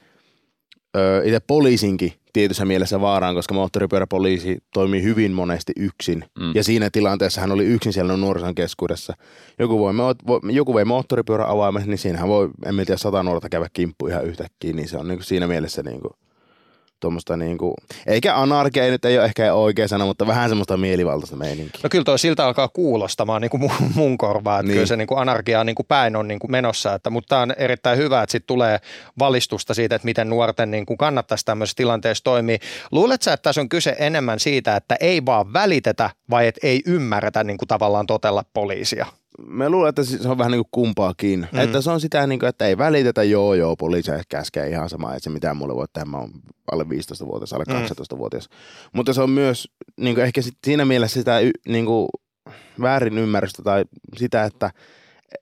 ö, 0.97 1.23
itse 1.25 1.41
poliisinkin 1.41 2.13
tietyssä 2.37 2.65
mielessä 2.65 3.01
vaaraan, 3.01 3.35
koska 3.35 3.55
moottoripyöräpoliisi 3.55 4.59
toimii 4.73 5.03
hyvin 5.03 5.33
monesti 5.33 5.73
yksin. 5.77 6.25
Mm. 6.41 6.53
Ja 6.55 6.65
siinä 6.65 6.91
tilanteessa 6.91 7.41
hän 7.41 7.53
oli 7.53 7.65
yksin 7.65 7.93
siellä 7.93 8.17
nuorison 8.17 8.55
keskuudessa. 8.55 9.15
Joku, 9.59 9.79
voi, 9.79 9.95
joku 10.53 10.75
vei 10.75 10.85
moottoripyörä 10.85 11.45
avaimen, 11.49 11.83
niin 11.87 11.99
siinähän 11.99 12.29
voi, 12.29 12.51
en 12.67 12.77
tiedä, 12.77 12.97
sata 12.97 13.23
nuorta 13.23 13.49
käydä 13.49 13.69
kimppu 13.73 14.07
ihan 14.07 14.25
yhtäkkiä, 14.25 14.73
niin 14.73 14.89
se 14.89 14.97
on 14.97 15.09
niin 15.09 15.19
kuin 15.19 15.25
siinä 15.25 15.47
mielessä 15.47 15.83
niin 15.83 16.01
kuin 16.01 16.13
tuommoista 17.01 17.37
niinku, 17.37 17.75
eikä 18.07 18.37
anarkia, 18.37 18.85
ei 18.85 18.91
nyt 18.91 19.05
ei 19.05 19.19
ole 19.19 19.25
ehkä 19.25 19.55
oikea 19.55 19.89
sana, 19.89 20.07
mutta 20.07 20.27
vähän 20.27 20.49
semmoista 20.49 20.77
mielivaltaista 20.77 21.37
meininkiä. 21.37 21.81
No 21.83 21.89
kyllä 21.89 22.05
toi 22.05 22.19
siltä 22.19 22.47
alkaa 22.47 22.69
kuulostamaan 22.69 23.43
niin 23.43 23.51
kuin 23.51 23.61
mun, 23.61 23.71
mun 23.95 24.19
korvaa, 24.19 24.59
että 24.59 24.67
niin. 24.67 24.75
kyllä 24.75 24.87
se 24.87 24.97
niin 24.97 25.07
kuin 25.07 25.19
anarkia 25.19 25.65
niin 25.65 25.75
kuin 25.75 25.87
päin 25.87 26.17
on 26.17 26.29
niin 26.29 26.39
kuin 26.39 26.51
menossa, 26.51 26.95
että, 26.95 27.11
mutta 27.11 27.29
tämä 27.29 27.43
on 27.43 27.55
erittäin 27.57 27.99
hyvä, 27.99 28.23
että 28.23 28.33
sitten 28.33 28.47
tulee 28.47 28.79
valistusta 29.19 29.75
siitä, 29.75 29.95
että 29.97 30.07
miten 30.07 30.31
nuorten 30.31 30.71
niin 30.71 30.87
kuin 30.87 30.99
kannattaisi 30.99 31.45
tämmöisessä 31.45 31.77
tilanteessa 31.77 32.25
toimia. 32.25 32.59
Luuletko 32.93 33.25
sä, 33.25 33.33
että 33.33 33.43
tässä 33.43 33.61
on 33.61 33.69
kyse 33.69 33.97
enemmän 33.99 34.41
siitä, 34.41 34.77
että 34.77 34.97
ei 35.01 35.27
vaan 35.27 35.53
välitetä 35.53 36.11
vai 36.31 36.47
että 36.47 36.67
ei 36.67 36.83
ymmärretä 36.87 37.45
niin 37.45 37.59
kuin 37.59 37.69
tavallaan 37.69 38.07
totella 38.07 38.45
poliisia? 38.55 39.07
Mä 39.47 39.71
luulen, 39.71 39.89
että 39.89 40.05
se 40.05 40.29
on 40.29 40.39
vähän 40.39 40.53
niin 40.53 40.65
kuin 40.65 40.71
kumpaakin. 40.71 41.49
Mm. 41.53 41.59
Että 41.59 41.81
se 41.81 41.91
on 41.91 42.01
sitä, 42.01 42.27
niin 42.27 42.39
kuin, 42.39 42.49
että 42.49 42.67
ei 42.67 42.79
välitetä, 42.79 43.23
joo 43.23 43.55
joo, 43.55 43.77
poliisi 43.77 44.11
käskee 44.29 44.69
ihan 44.69 44.89
sama, 44.89 45.15
että 45.15 45.25
se 45.25 45.31
mitään 45.31 45.57
mulle 45.57 45.75
voi 45.75 45.87
tehdä, 45.93 46.11
mä 46.11 46.19
oon 46.19 46.31
alle 46.73 46.85
15-vuotias, 46.85 47.53
alle 47.53 47.65
12-vuotias. 47.69 48.49
Mm. 48.49 48.57
Mutta 48.93 49.13
se 49.13 49.23
on 49.23 49.31
myös 49.31 49.69
niin 49.97 50.15
kuin 50.15 50.25
ehkä 50.25 50.43
sit 50.43 50.57
siinä 50.65 50.85
mielessä 50.85 51.21
sitä 51.21 51.39
niin 51.69 51.87
kuin 51.87 52.09
väärin 52.81 53.19
ymmärrystä 53.19 53.63
tai 53.63 53.85
sitä, 54.17 54.45
että, 54.45 54.71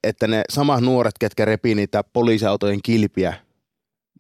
että 0.05 0.27
ne 0.27 0.43
samat 0.49 0.81
nuoret, 0.81 1.19
ketkä 1.21 1.45
repii 1.45 1.75
niitä 1.75 2.05
poliisiautojen 2.13 2.83
kilpiä 2.83 3.35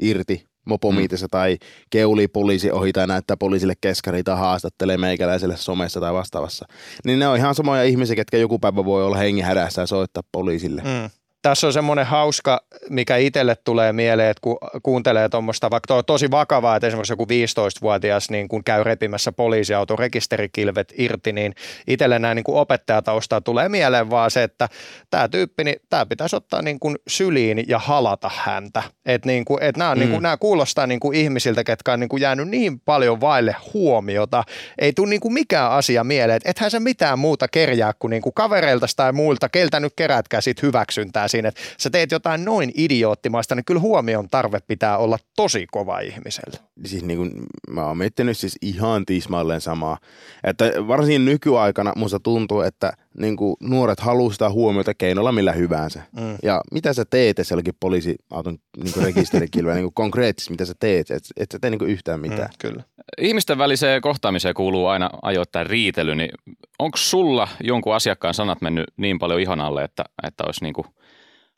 irti 0.02 0.53
mopomiitissä 0.64 1.26
mm. 1.26 1.30
tai 1.30 1.58
keuli 1.90 2.28
poliisi 2.28 2.70
ohi 2.70 2.92
tai 2.92 3.06
näyttää 3.06 3.36
poliisille 3.36 3.74
keskari 3.80 4.22
tai 4.22 4.36
haastattelee 4.36 4.96
meikäläiselle 4.96 5.56
somessa 5.56 6.00
tai 6.00 6.12
vastaavassa. 6.14 6.66
Niin 7.04 7.18
ne 7.18 7.28
on 7.28 7.36
ihan 7.36 7.54
samoja 7.54 7.82
ihmisiä, 7.82 8.16
ketkä 8.16 8.36
joku 8.36 8.58
päivä 8.58 8.84
voi 8.84 9.04
olla 9.04 9.16
hengihädässä 9.16 9.82
ja 9.82 9.86
soittaa 9.86 10.22
poliisille. 10.32 10.82
Mm 10.82 11.10
tässä 11.44 11.66
on 11.66 11.72
semmoinen 11.72 12.06
hauska, 12.06 12.60
mikä 12.90 13.16
itselle 13.16 13.56
tulee 13.64 13.92
mieleen, 13.92 14.30
että 14.30 14.40
kun 14.40 14.58
kuuntelee 14.82 15.28
tuommoista, 15.28 15.70
vaikka 15.70 15.94
on 15.94 16.04
tosi 16.04 16.30
vakavaa, 16.30 16.76
että 16.76 16.86
esimerkiksi 16.86 17.12
joku 17.12 17.24
15-vuotias 17.24 18.30
niin 18.30 18.48
kun 18.48 18.64
käy 18.64 18.84
repimässä 18.84 19.32
poliisiauton 19.32 19.98
rekisterikilvet 19.98 20.92
irti, 20.96 21.32
niin 21.32 21.54
itselle 21.86 22.18
näin 22.18 22.36
niin 22.36 22.44
opettajataustaa 22.48 23.40
tulee 23.40 23.68
mieleen 23.68 24.10
vaan 24.10 24.30
se, 24.30 24.42
että 24.42 24.68
tämä 25.10 25.28
tyyppi, 25.28 25.64
niin 25.64 25.76
tämä 25.88 26.06
pitäisi 26.06 26.36
ottaa 26.36 26.62
niin 26.62 26.80
kuin 26.80 26.96
syliin 27.08 27.64
ja 27.68 27.78
halata 27.78 28.30
häntä. 28.34 28.82
Että 29.06 29.28
niin 29.28 29.44
kuin, 29.44 29.62
että 29.62 29.78
nämä, 29.78 29.94
mm. 29.94 29.98
niin 29.98 30.10
kuin, 30.10 30.22
nämä 30.22 30.36
kuulostaa 30.36 30.86
niin 30.86 31.00
kuin 31.00 31.16
ihmisiltä, 31.16 31.64
ketkä 31.64 31.92
on 31.92 32.00
niin 32.00 32.08
kuin 32.08 32.20
jäänyt 32.20 32.48
niin 32.48 32.80
paljon 32.80 33.20
vaille 33.20 33.56
huomiota. 33.74 34.44
Ei 34.78 34.92
tule 34.92 35.08
niin 35.08 35.20
kuin 35.20 35.34
mikään 35.34 35.70
asia 35.70 36.04
mieleen, 36.04 36.36
että 36.36 36.50
ethän 36.50 36.70
se 36.70 36.80
mitään 36.80 37.18
muuta 37.18 37.48
kerjää 37.48 37.92
kuin, 37.98 38.10
niin 38.10 38.22
kuin 38.22 38.34
kavereilta 38.34 38.86
tai 38.96 39.12
muilta, 39.12 39.48
keltä 39.48 39.80
nyt 39.80 39.92
kerätkää 39.96 40.40
sit 40.40 40.62
hyväksyntää 40.62 41.28
siinä, 41.34 41.48
että 41.48 41.60
sä 41.78 41.90
teet 41.90 42.10
jotain 42.10 42.44
noin 42.44 42.72
idioottimaista, 42.74 43.54
niin 43.54 43.64
kyllä 43.64 43.80
huomion 43.80 44.28
tarve 44.28 44.58
pitää 44.66 44.98
olla 44.98 45.18
tosi 45.36 45.66
kova 45.70 46.00
ihmisellä. 46.00 46.58
Siis 46.84 47.04
niin 47.04 47.18
kuin, 47.18 47.32
mä 47.70 47.86
oon 47.86 47.98
miettinyt 47.98 48.38
siis 48.38 48.58
ihan 48.62 49.06
tismalleen 49.06 49.60
samaa, 49.60 49.98
että 50.44 50.64
varsinkin 50.88 51.24
nykyaikana 51.24 51.92
musta 51.96 52.20
tuntuu, 52.20 52.60
että 52.60 52.92
niin 53.18 53.36
kuin 53.36 53.56
nuoret 53.60 54.00
haluaa 54.00 54.32
sitä 54.32 54.50
huomiota 54.50 54.94
keinolla 54.94 55.32
millä 55.32 55.52
hyvänsä. 55.52 56.02
Mm. 56.20 56.36
Ja 56.42 56.60
mitä 56.72 56.92
sä 56.92 57.04
teet 57.04 57.36
sielläkin 57.42 57.74
poliisiauton 57.80 58.58
niin 58.84 59.04
rekisterikilveä 59.04 59.74
niin 59.74 59.94
konkreettisesti, 59.94 60.52
mitä 60.52 60.64
sä 60.64 60.74
teet, 60.80 61.10
et, 61.10 61.24
et 61.36 61.50
sä 61.52 61.58
tee 61.58 61.70
niin 61.70 61.78
kuin 61.78 61.90
yhtään 61.90 62.20
mitään. 62.20 62.48
Mm, 62.48 62.56
kyllä. 62.58 62.82
Ihmisten 63.20 63.58
väliseen 63.58 64.02
kohtaamiseen 64.02 64.54
kuuluu 64.54 64.86
aina 64.86 65.10
ajoittain 65.22 65.66
riitely, 65.66 66.14
niin 66.14 66.30
onko 66.78 66.96
sulla 66.96 67.48
jonkun 67.60 67.94
asiakkaan 67.94 68.34
sanat 68.34 68.60
mennyt 68.60 68.84
niin 68.96 69.18
paljon 69.18 69.40
ihon 69.40 69.60
alle, 69.60 69.84
että, 69.84 70.04
että 70.22 70.44
olisi 70.44 70.64
niin 70.64 70.74
kuin– 70.74 70.86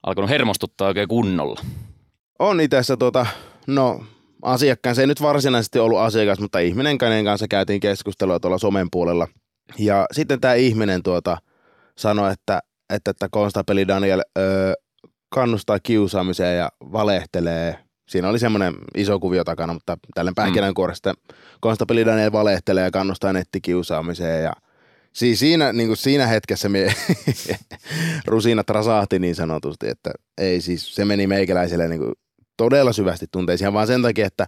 alkanut 0.07 0.31
hermostuttaa 0.31 0.89
oikein 0.89 1.09
kunnolla? 1.09 1.61
On 2.39 2.61
itse 2.61 2.97
tuota, 2.99 3.27
no 3.67 4.05
asiakkaan, 4.43 4.95
se 4.95 5.01
ei 5.01 5.07
nyt 5.07 5.23
varsinaisesti 5.23 5.79
ollut 5.79 5.99
asiakas, 5.99 6.41
mutta 6.41 6.59
ihminen, 6.59 6.99
kenen 6.99 7.25
kanssa 7.25 7.49
käytiin 7.49 7.81
keskustelua 7.81 8.41
tuolla 8.41 8.59
somen 8.59 8.89
puolella. 8.93 9.29
Ja 9.79 10.07
sitten 10.13 10.41
tämä 10.41 10.55
ihminen 10.55 11.03
tuota, 11.03 11.39
sanoi, 11.99 12.33
että, 12.33 12.61
että, 12.95 13.11
että 13.11 13.29
konstapeli 13.31 13.89
Daniel 13.89 14.23
öö, 14.39 14.73
kannustaa 15.29 15.79
kiusaamiseen 15.81 16.59
ja 16.59 16.69
valehtelee. 16.81 17.79
Siinä 18.09 18.29
oli 18.29 18.39
semmoinen 18.39 18.75
iso 18.97 19.21
kuvio 19.21 19.45
takana, 19.45 19.73
mutta 19.73 19.99
tällä 20.15 20.33
pähkinänkuoresta 20.37 21.13
mm. 21.13 21.37
konstapeli 21.61 22.07
Daniel 22.07 22.33
valehtelee 22.33 22.85
ja 22.85 22.91
kannustaa 22.91 23.33
nettikiusaamiseen 23.33 24.45
ja– 24.45 24.53
Siis 25.17 25.41
siinä, 25.41 25.73
niin 25.73 25.87
kuin 25.87 25.97
siinä 25.97 26.27
hetkessä 26.27 26.69
me 26.69 26.95
rusinat 28.27 28.71
rasahti 28.71 29.19
niin 29.19 29.35
sanotusti, 29.35 29.89
että 29.89 30.11
ei 30.39 30.61
siis, 30.61 30.95
se 30.95 31.05
meni 31.05 31.27
meikäläiselle 31.27 31.89
niin 31.89 32.01
kuin 32.01 32.13
todella 32.57 32.93
syvästi 32.93 33.27
tunteisiin, 33.33 33.73
vaan 33.73 33.87
sen 33.87 34.03
takia, 34.03 34.27
että 34.27 34.47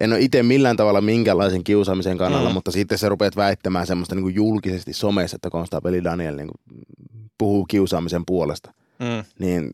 en 0.00 0.12
ole 0.12 0.20
itse 0.20 0.42
millään 0.42 0.76
tavalla 0.76 1.00
minkälaisen 1.00 1.64
kiusaamisen 1.64 2.18
kannalla, 2.18 2.48
mm. 2.48 2.54
mutta 2.54 2.70
sitten 2.70 2.98
se 2.98 3.08
rupeat 3.08 3.36
väittämään 3.36 3.86
semmoista 3.86 4.14
niin 4.14 4.22
kuin 4.22 4.34
julkisesti 4.34 4.92
somessa, 4.92 5.34
että 5.34 5.50
Konstaapeli 5.50 6.04
Daniel 6.04 6.36
niin 6.36 6.48
kuin 6.48 6.80
puhuu 7.38 7.64
kiusaamisen 7.64 8.22
puolesta. 8.26 8.72
Mm. 8.98 9.24
Niin 9.38 9.70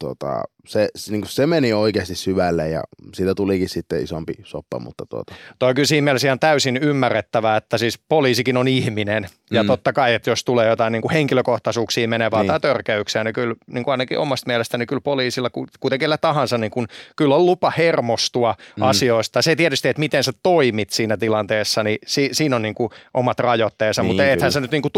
tota, 0.00 0.42
se, 0.66 0.88
se, 0.96 1.12
niin 1.12 1.26
se 1.26 1.46
meni 1.46 1.72
oikeasti 1.72 2.14
syvälle 2.14 2.68
ja 2.68 2.82
siitä 3.14 3.34
tulikin 3.34 3.68
sitten 3.68 4.02
isompi 4.02 4.34
soppa, 4.44 4.78
mutta 4.78 5.06
tuota. 5.06 5.34
Toi 5.58 5.68
on 5.68 5.74
kyllä 5.74 5.86
siinä 5.86 6.04
mielessä 6.04 6.28
ihan 6.28 6.38
täysin 6.38 6.76
ymmärrettävää, 6.76 7.56
että 7.56 7.78
siis 7.78 7.98
poliisikin 8.08 8.56
on 8.56 8.68
ihminen 8.68 9.26
ja 9.50 9.62
mm. 9.62 9.66
totta 9.66 9.92
kai, 9.92 10.14
että 10.14 10.30
jos 10.30 10.44
tulee 10.44 10.68
jotain 10.68 10.92
niin 10.92 11.02
kuin 11.02 11.12
henkilökohtaisuuksia 11.12 12.08
menevää 12.08 12.40
niin. 12.40 12.48
tai 12.48 12.60
törkeyksiä, 12.60 13.24
niin 13.24 13.34
kyllä 13.34 13.54
niin 13.66 13.84
kuin 13.84 13.92
ainakin 13.92 14.18
omasta 14.18 14.46
mielestäni 14.46 14.86
kyllä 14.86 15.00
poliisilla, 15.00 15.50
kuten 15.80 15.98
kellä 15.98 16.18
tahansa, 16.18 16.58
niin 16.58 16.70
kuin, 16.70 16.86
kyllä 17.16 17.34
on 17.34 17.46
lupa 17.46 17.72
hermostua 17.78 18.54
mm. 18.76 18.82
asioista. 18.82 19.42
Se 19.42 19.56
tietysti, 19.56 19.88
että 19.88 20.00
miten 20.00 20.24
sä 20.24 20.32
toimit 20.42 20.90
siinä 20.90 21.16
tilanteessa, 21.16 21.82
niin 21.82 21.98
si, 22.06 22.28
siinä 22.32 22.56
on 22.56 22.62
niin 22.62 22.74
kuin 22.74 22.90
omat 23.14 23.38
rajoitteensa, 23.38 24.02
niin, 24.02 24.06
mutta 24.06 24.22
kyllä. 24.22 24.32
ethän 24.32 24.52
sä 24.52 24.60
nyt 24.60 24.70
niin 24.70 24.82
kuin 24.82 24.92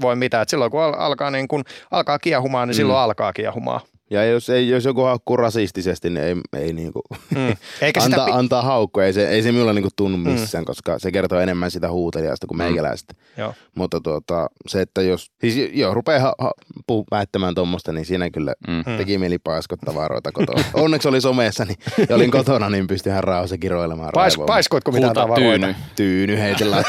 voi 0.00 0.16
mitään. 0.16 0.42
Että 0.42 0.50
silloin 0.50 0.70
kun 0.70 0.80
alkaa, 0.80 1.30
niin 1.30 1.48
kuin, 1.48 1.64
alkaa 1.90 2.18
kiehumaan, 2.18 2.68
niin 2.68 2.76
silloin 2.76 2.98
mm. 2.98 3.02
alkaa 3.02 3.32
kiehumaan. 3.32 3.80
Ja 4.10 4.24
jos, 4.24 4.50
ei, 4.50 4.68
jos 4.68 4.84
joku 4.84 5.02
haukkuu 5.02 5.36
rasistisesti, 5.36 6.10
niin 6.10 6.24
ei, 6.24 6.36
ei 6.62 6.72
niinku, 6.72 7.02
mm. 7.36 7.56
Eikä 7.82 8.02
anta, 8.02 8.24
pi- 8.24 8.32
antaa 8.32 8.62
haukkua. 8.62 9.04
Ei 9.04 9.12
se, 9.12 9.28
ei 9.28 9.42
se 9.42 9.52
minulla 9.52 9.72
niinku 9.72 9.88
tunnu 9.96 10.16
mm. 10.16 10.30
missään, 10.30 10.62
mm. 10.62 10.66
koska 10.66 10.98
se 10.98 11.12
kertoo 11.12 11.40
enemmän 11.40 11.70
sitä 11.70 11.90
huutelijasta 11.90 12.46
kuin 12.46 12.58
mm. 12.58 12.64
meikäläistä. 12.64 13.14
Joo. 13.36 13.54
Mutta 13.74 14.00
tuota, 14.00 14.50
se, 14.66 14.80
että 14.80 15.02
jos, 15.02 15.30
siis 15.40 15.70
joo, 15.72 15.94
rupeaa 15.94 16.20
ha, 16.20 16.34
ha, 16.38 16.52
puh, 16.86 17.06
väittämään 17.10 17.54
tuommoista, 17.54 17.92
niin 17.92 18.04
siinä 18.04 18.30
kyllä 18.30 18.54
mm. 18.68 18.96
teki 18.96 19.18
mieli 19.18 19.38
paiskot 19.38 19.80
tavaroita 19.80 20.32
kotona. 20.32 20.64
Onneksi 20.74 21.08
oli 21.08 21.20
somessa, 21.20 21.64
niin, 21.64 21.78
ja 22.08 22.16
olin 22.16 22.30
kotona, 22.30 22.70
niin 22.70 22.86
pystyi 22.86 23.10
ihan 23.10 23.24
rauhassa 23.24 23.58
kiroilemaan. 23.58 24.10
Pais, 24.14 24.38
paiskoitko 24.46 24.92
mitään 24.92 25.14
tavaroita? 25.14 25.66
Tyyny. 25.66 25.74
Tyyny 25.96 26.38
heitellä. 26.38 26.82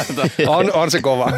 on, 0.46 0.72
on 0.72 0.90
se 0.90 1.00
kova. 1.00 1.32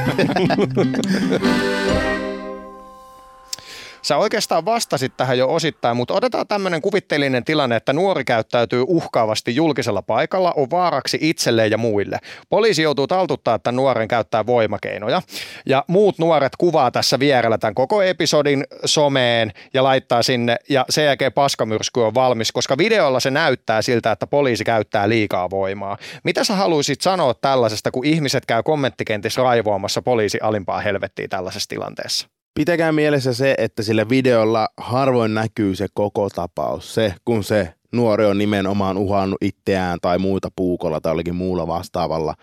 Sä 4.04 4.16
oikeastaan 4.16 4.64
vastasit 4.64 5.16
tähän 5.16 5.38
jo 5.38 5.49
osittain, 5.49 5.96
mutta 5.96 6.14
otetaan 6.14 6.46
tämmöinen 6.46 6.82
kuvitteellinen 6.82 7.44
tilanne, 7.44 7.76
että 7.76 7.92
nuori 7.92 8.25
käyttäytyy 8.25 8.84
uhkaavasti 8.87 9.56
julkisella 9.56 10.02
paikalla, 10.02 10.52
on 10.56 10.70
vaaraksi 10.70 11.18
itselleen 11.20 11.70
ja 11.70 11.78
muille. 11.78 12.18
Poliisi 12.49 12.82
joutuu 12.82 13.06
taltuttaa, 13.06 13.54
että 13.54 13.73
nuoren 13.73 14.08
käyttää 14.08 14.46
voimakeinoja. 14.46 15.23
Ja 15.66 15.84
muut 15.88 16.18
nuoret 16.18 16.52
kuvaa 16.58 16.90
tässä 16.90 17.18
vierellä 17.18 17.58
tämän 17.58 17.75
koko 17.75 18.02
episodin 18.02 18.64
someen 18.84 19.52
ja 19.75 19.84
laittaa 19.84 20.23
sinne, 20.23 20.56
ja 20.68 20.84
sen 20.90 21.04
jälkeen 21.04 21.32
paskamyrsky 21.32 22.00
on 22.00 22.14
valmis, 22.14 22.52
koska 22.52 22.78
videolla 22.78 23.20
se 23.20 23.30
näyttää 23.30 23.82
siltä, 23.82 24.12
että 24.12 24.26
poliisi 24.26 24.64
käyttää 24.64 25.08
liikaa 25.08 25.50
voimaa. 25.50 25.99
Mitä 26.25 26.44
sä 26.44 26.54
haluaisit 26.54 27.00
sanoa 27.00 27.34
tällaisesta, 27.34 27.90
kun 27.90 28.06
ihmiset 28.06 28.46
käy 28.46 28.62
kommenttikentissä 28.62 29.42
raivoamassa 29.42 30.02
poliisi 30.02 30.38
alimpaa 30.42 30.80
helvettiä 30.80 31.28
tällaisessa 31.28 31.68
tilanteessa? 31.68 32.33
Pitäkää 32.54 32.92
mielessä 32.92 33.32
se, 33.32 33.54
että 33.58 33.82
sillä 33.82 34.08
videolla 34.08 34.68
harvoin 34.76 35.34
näkyy 35.34 35.76
se 35.76 35.87
koko 35.94 36.28
tapaus. 36.30 36.94
Se, 36.94 37.14
kun 37.25 37.44
se 37.44 37.75
nuori 37.92 38.25
on 38.25 38.38
nimenomaan 38.38 38.96
uhannut 38.96 39.38
itseään 39.40 39.99
tai 40.02 40.18
muita 40.18 40.49
puukolla 40.56 41.00
tai 41.00 41.11
jollakin 41.11 41.34
muulla 41.34 41.66
vastaavalla. 41.66 42.34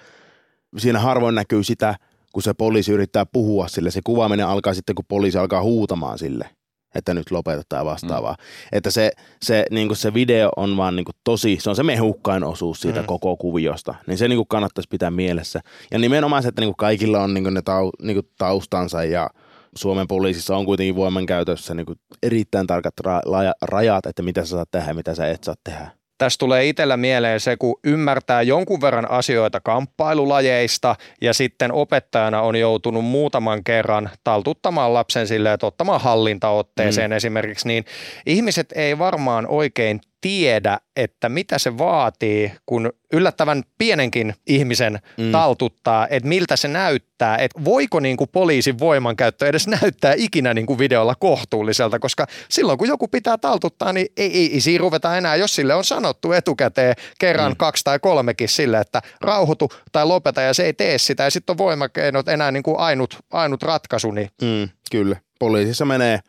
Siinä 0.77 0.99
harvoin 0.99 1.35
näkyy 1.35 1.63
sitä, 1.63 1.95
kun 2.33 2.43
se 2.43 2.53
poliisi 2.53 2.91
yrittää 2.91 3.25
puhua 3.25 3.67
sille. 3.67 3.91
Se 3.91 4.01
kuvaaminen 4.03 4.47
alkaa 4.47 4.73
sitten, 4.73 4.95
kun 4.95 5.05
poliisi 5.07 5.37
alkaa 5.37 5.63
huutamaan 5.63 6.17
sille, 6.17 6.49
että 6.95 7.13
nyt 7.13 7.31
lopetetaan 7.31 7.85
vastaavaa. 7.85 8.31
Mm. 8.33 8.77
Että 8.77 8.91
se, 8.91 9.11
se, 9.41 9.65
niin 9.71 9.95
se 9.95 10.13
video 10.13 10.49
on 10.55 10.77
vaan 10.77 10.95
niin 10.95 11.05
tosi, 11.23 11.57
se 11.59 11.69
on 11.69 11.75
se 11.75 11.83
mehukkain 11.83 12.43
osuus 12.43 12.81
siitä 12.81 12.99
mm. 12.99 13.05
koko 13.05 13.37
kuviosta. 13.37 13.95
Niin 14.07 14.17
se 14.17 14.27
niin 14.27 14.47
kannattaisi 14.47 14.89
pitää 14.89 15.11
mielessä. 15.11 15.59
Ja 15.91 15.99
nimenomaan 15.99 16.43
se, 16.43 16.49
että 16.49 16.61
niin 16.61 16.75
kaikilla 16.75 17.23
on 17.23 17.33
niin 17.33 17.53
ne 17.53 17.61
tau, 17.61 17.91
niin 18.01 18.29
taustansa 18.37 19.03
ja– 19.03 19.29
Suomen 19.75 20.07
poliisissa 20.07 20.57
on 20.57 20.65
kuitenkin 20.65 20.95
voimankäytössä 20.95 21.73
niin 21.73 21.85
erittäin 22.23 22.67
tarkat 22.67 22.93
ra- 23.07 23.51
rajat, 23.61 24.05
että 24.05 24.23
mitä 24.23 24.45
sä 24.45 24.49
saat 24.49 24.71
tehdä 24.71 24.87
ja 24.87 24.93
mitä 24.93 25.15
sä 25.15 25.27
et 25.27 25.43
saa 25.43 25.55
tehdä. 25.63 25.91
Tässä 26.17 26.37
tulee 26.39 26.67
itsellä 26.67 26.97
mieleen 26.97 27.39
se, 27.39 27.57
kun 27.57 27.79
ymmärtää 27.83 28.41
jonkun 28.41 28.81
verran 28.81 29.11
asioita 29.11 29.59
kamppailulajeista 29.59 30.95
ja 31.21 31.33
sitten 31.33 31.71
opettajana 31.71 32.41
on 32.41 32.55
joutunut 32.55 33.05
muutaman 33.05 33.63
kerran 33.63 34.09
taltuttamaan 34.23 34.93
lapsen 34.93 35.27
silleen, 35.27 35.53
että 35.53 35.67
ottamaan 35.67 36.01
hallintaotteeseen 36.01 37.11
mm. 37.11 37.15
esimerkiksi, 37.17 37.67
niin 37.67 37.85
ihmiset 38.25 38.71
ei 38.75 38.99
varmaan 38.99 39.47
oikein 39.47 40.01
tiedä, 40.21 40.79
että 40.95 41.29
mitä 41.29 41.57
se 41.57 41.77
vaatii, 41.77 42.51
kun 42.65 42.93
yllättävän 43.13 43.63
pienenkin 43.77 44.33
ihmisen 44.47 44.99
mm. 45.17 45.31
taltuttaa, 45.31 46.07
että 46.07 46.29
miltä 46.29 46.55
se 46.55 46.67
näyttää, 46.67 47.37
että 47.37 47.65
voiko 47.65 47.99
niin 47.99 48.17
kuin 48.17 48.29
poliisin 48.33 48.79
voimankäyttö 48.79 49.47
edes 49.47 49.67
näyttää 49.81 50.13
ikinä 50.17 50.53
niin 50.53 50.65
kuin 50.65 50.79
videolla 50.79 51.15
kohtuulliselta, 51.15 51.99
koska 51.99 52.27
silloin 52.49 52.77
kun 52.77 52.87
joku 52.87 53.07
pitää 53.07 53.37
taltuttaa, 53.37 53.93
niin 53.93 54.07
ei, 54.17 54.37
ei, 54.37 54.53
ei 54.53 54.61
siinä 54.61 54.81
ruveta 54.81 55.17
enää, 55.17 55.35
jos 55.35 55.55
sille 55.55 55.75
on 55.75 55.83
sanottu 55.83 56.31
etukäteen 56.31 56.95
kerran, 57.19 57.51
mm. 57.51 57.57
kaksi 57.57 57.83
tai 57.83 57.99
kolmekin 57.99 58.49
sille, 58.49 58.79
että 58.79 59.01
rauhoitu 59.21 59.71
tai 59.91 60.05
lopeta 60.05 60.41
ja 60.41 60.53
se 60.53 60.63
ei 60.65 60.73
tee 60.73 60.97
sitä 60.97 61.23
ja 61.23 61.31
sitten 61.31 61.53
on 61.53 61.57
voimakeinot 61.57 62.27
enää 62.27 62.51
niin 62.51 62.63
kuin 62.63 62.79
ainut, 62.79 63.19
ainut 63.31 63.63
ratkaisu. 63.63 64.11
Niin. 64.11 64.29
Mm, 64.41 64.69
kyllä. 64.91 65.15
Poliisissa 65.39 65.85
menee 65.85 66.19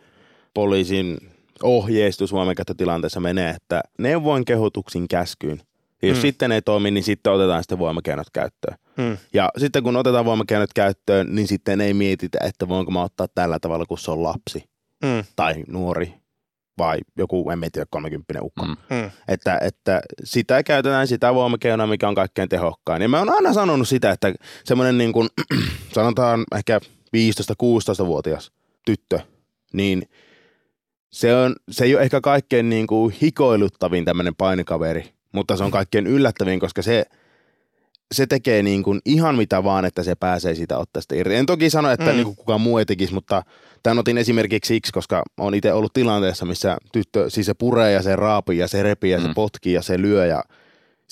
poliisin 0.54 1.31
ohjeistus 1.62 2.32
voimakäyttötilanteessa 2.32 3.20
menee, 3.20 3.50
että 3.50 3.82
neuvoin 3.98 4.44
kehotuksin 4.44 5.08
käskyyn. 5.08 5.62
Ja 6.02 6.08
jos 6.08 6.18
mm. 6.18 6.22
sitten 6.22 6.52
ei 6.52 6.62
toimi, 6.62 6.90
niin 6.90 7.04
sitten 7.04 7.32
otetaan 7.32 7.62
sitten 7.62 7.78
voimakeinot 7.78 8.30
käyttöön. 8.32 8.76
Mm. 8.96 9.16
Ja 9.34 9.48
sitten 9.58 9.82
kun 9.82 9.96
otetaan 9.96 10.24
voimakeinot 10.24 10.70
käyttöön, 10.74 11.34
niin 11.34 11.48
sitten 11.48 11.80
ei 11.80 11.94
mietitä, 11.94 12.38
että 12.42 12.68
voinko 12.68 12.90
mä 12.90 13.02
ottaa 13.02 13.26
tällä 13.34 13.58
tavalla, 13.58 13.86
kun 13.86 13.98
se 13.98 14.10
on 14.10 14.22
lapsi 14.22 14.64
mm. 15.02 15.24
tai 15.36 15.54
nuori 15.68 16.14
vai 16.78 16.98
joku, 17.18 17.50
en 17.50 17.60
tiedä, 17.72 17.86
30 17.90 18.42
ukko. 18.42 18.64
Mm. 18.64 18.76
mm. 18.90 19.10
Että, 19.28 19.58
että 19.62 20.00
sitä 20.24 20.62
käytetään 20.62 21.08
sitä 21.08 21.34
voimakeinoa, 21.34 21.86
mikä 21.86 22.08
on 22.08 22.14
kaikkein 22.14 22.48
tehokkain. 22.48 23.02
Ja 23.02 23.08
mä 23.08 23.18
oon 23.18 23.30
aina 23.30 23.52
sanonut 23.52 23.88
sitä, 23.88 24.10
että 24.10 24.34
semmoinen 24.64 24.98
niin 24.98 25.12
kuin, 25.12 25.28
sanotaan 25.94 26.44
ehkä 26.56 26.80
15-16-vuotias 27.16 28.52
tyttö, 28.84 29.20
niin– 29.72 30.02
se, 31.12 31.36
on, 31.36 31.56
se 31.70 31.84
ei 31.84 31.94
ole 31.94 32.02
ehkä 32.02 32.20
kaikkein 32.20 32.68
niin 32.68 32.86
kuin 32.86 33.14
hikoiluttavin 33.22 34.04
tämmöinen 34.04 34.34
painikaveri, 34.34 35.12
mutta 35.32 35.56
se 35.56 35.64
on 35.64 35.70
kaikkein 35.70 36.06
yllättävin, 36.06 36.60
koska 36.60 36.82
se, 36.82 37.04
se 38.14 38.26
tekee 38.26 38.62
niin 38.62 38.82
kuin 38.82 39.00
ihan 39.04 39.34
mitä 39.34 39.64
vaan, 39.64 39.84
että 39.84 40.02
se 40.02 40.14
pääsee 40.14 40.54
siitä 40.54 40.78
otteesta 40.78 41.14
irti. 41.14 41.34
En 41.34 41.46
toki 41.46 41.70
sano, 41.70 41.90
että 41.90 42.10
mm. 42.10 42.12
niin 42.12 42.24
kuin 42.24 42.36
kukaan 42.36 42.60
muu 42.60 42.78
ei 42.78 42.86
tekisi, 42.86 43.14
mutta 43.14 43.42
tämän 43.82 43.98
otin 43.98 44.18
esimerkiksi 44.18 44.68
siksi, 44.68 44.92
koska 44.92 45.22
on 45.38 45.54
itse 45.54 45.72
ollut 45.72 45.92
tilanteessa, 45.92 46.46
missä 46.46 46.78
tyttö, 46.92 47.30
siis 47.30 47.46
se 47.46 47.54
puree 47.54 47.92
ja 47.92 48.02
se 48.02 48.16
raapii 48.16 48.58
ja 48.58 48.68
se 48.68 48.82
repii 48.82 49.10
ja 49.10 49.18
mm. 49.18 49.26
se 49.26 49.30
potkii 49.34 49.72
ja 49.72 49.82
se 49.82 50.02
lyö 50.02 50.26
ja 50.26 50.44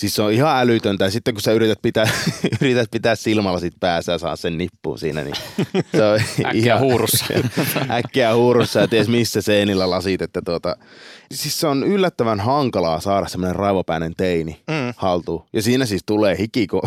Siis 0.01 0.15
se 0.15 0.23
on 0.23 0.33
ihan 0.33 0.61
älytöntä. 0.61 1.05
Ja 1.05 1.11
sitten 1.11 1.35
kun 1.35 1.41
sä 1.41 1.53
yrität 1.53 1.79
pitää, 1.83 2.05
yrität 2.61 2.91
pitää 2.91 3.15
silmälasit 3.15 3.75
päässä 3.81 4.13
ja 4.13 4.19
saa 4.19 4.37
sen 4.37 4.59
nippuun 4.59 4.99
siinä, 4.99 5.23
niin 5.23 5.35
se 5.97 6.05
on 6.05 6.21
äkkiä 6.47 6.51
ihan, 6.53 6.81
huurussa. 6.81 7.25
äkkiä 7.99 8.35
huurussa 8.35 8.81
ja 8.81 8.89
ties 8.89 9.09
missä 9.09 9.41
seinillä 9.41 9.91
lasit. 9.91 10.23
Että 10.23 10.43
tuota, 10.45 10.77
siis 11.35 11.61
se 11.61 11.67
on 11.67 11.85
yllättävän 11.85 12.41
hankalaa 12.41 13.01
saada 13.01 13.29
semmoinen 13.29 13.57
raivopäinen 13.57 14.13
teini 14.17 14.63
mm. 14.69 14.95
haltuun. 14.97 15.45
Ja 15.53 15.63
siinä 15.63 15.87
siis 15.87 16.03
tulee 16.07 16.39
hiki, 16.39 16.67
kun, 16.67 16.83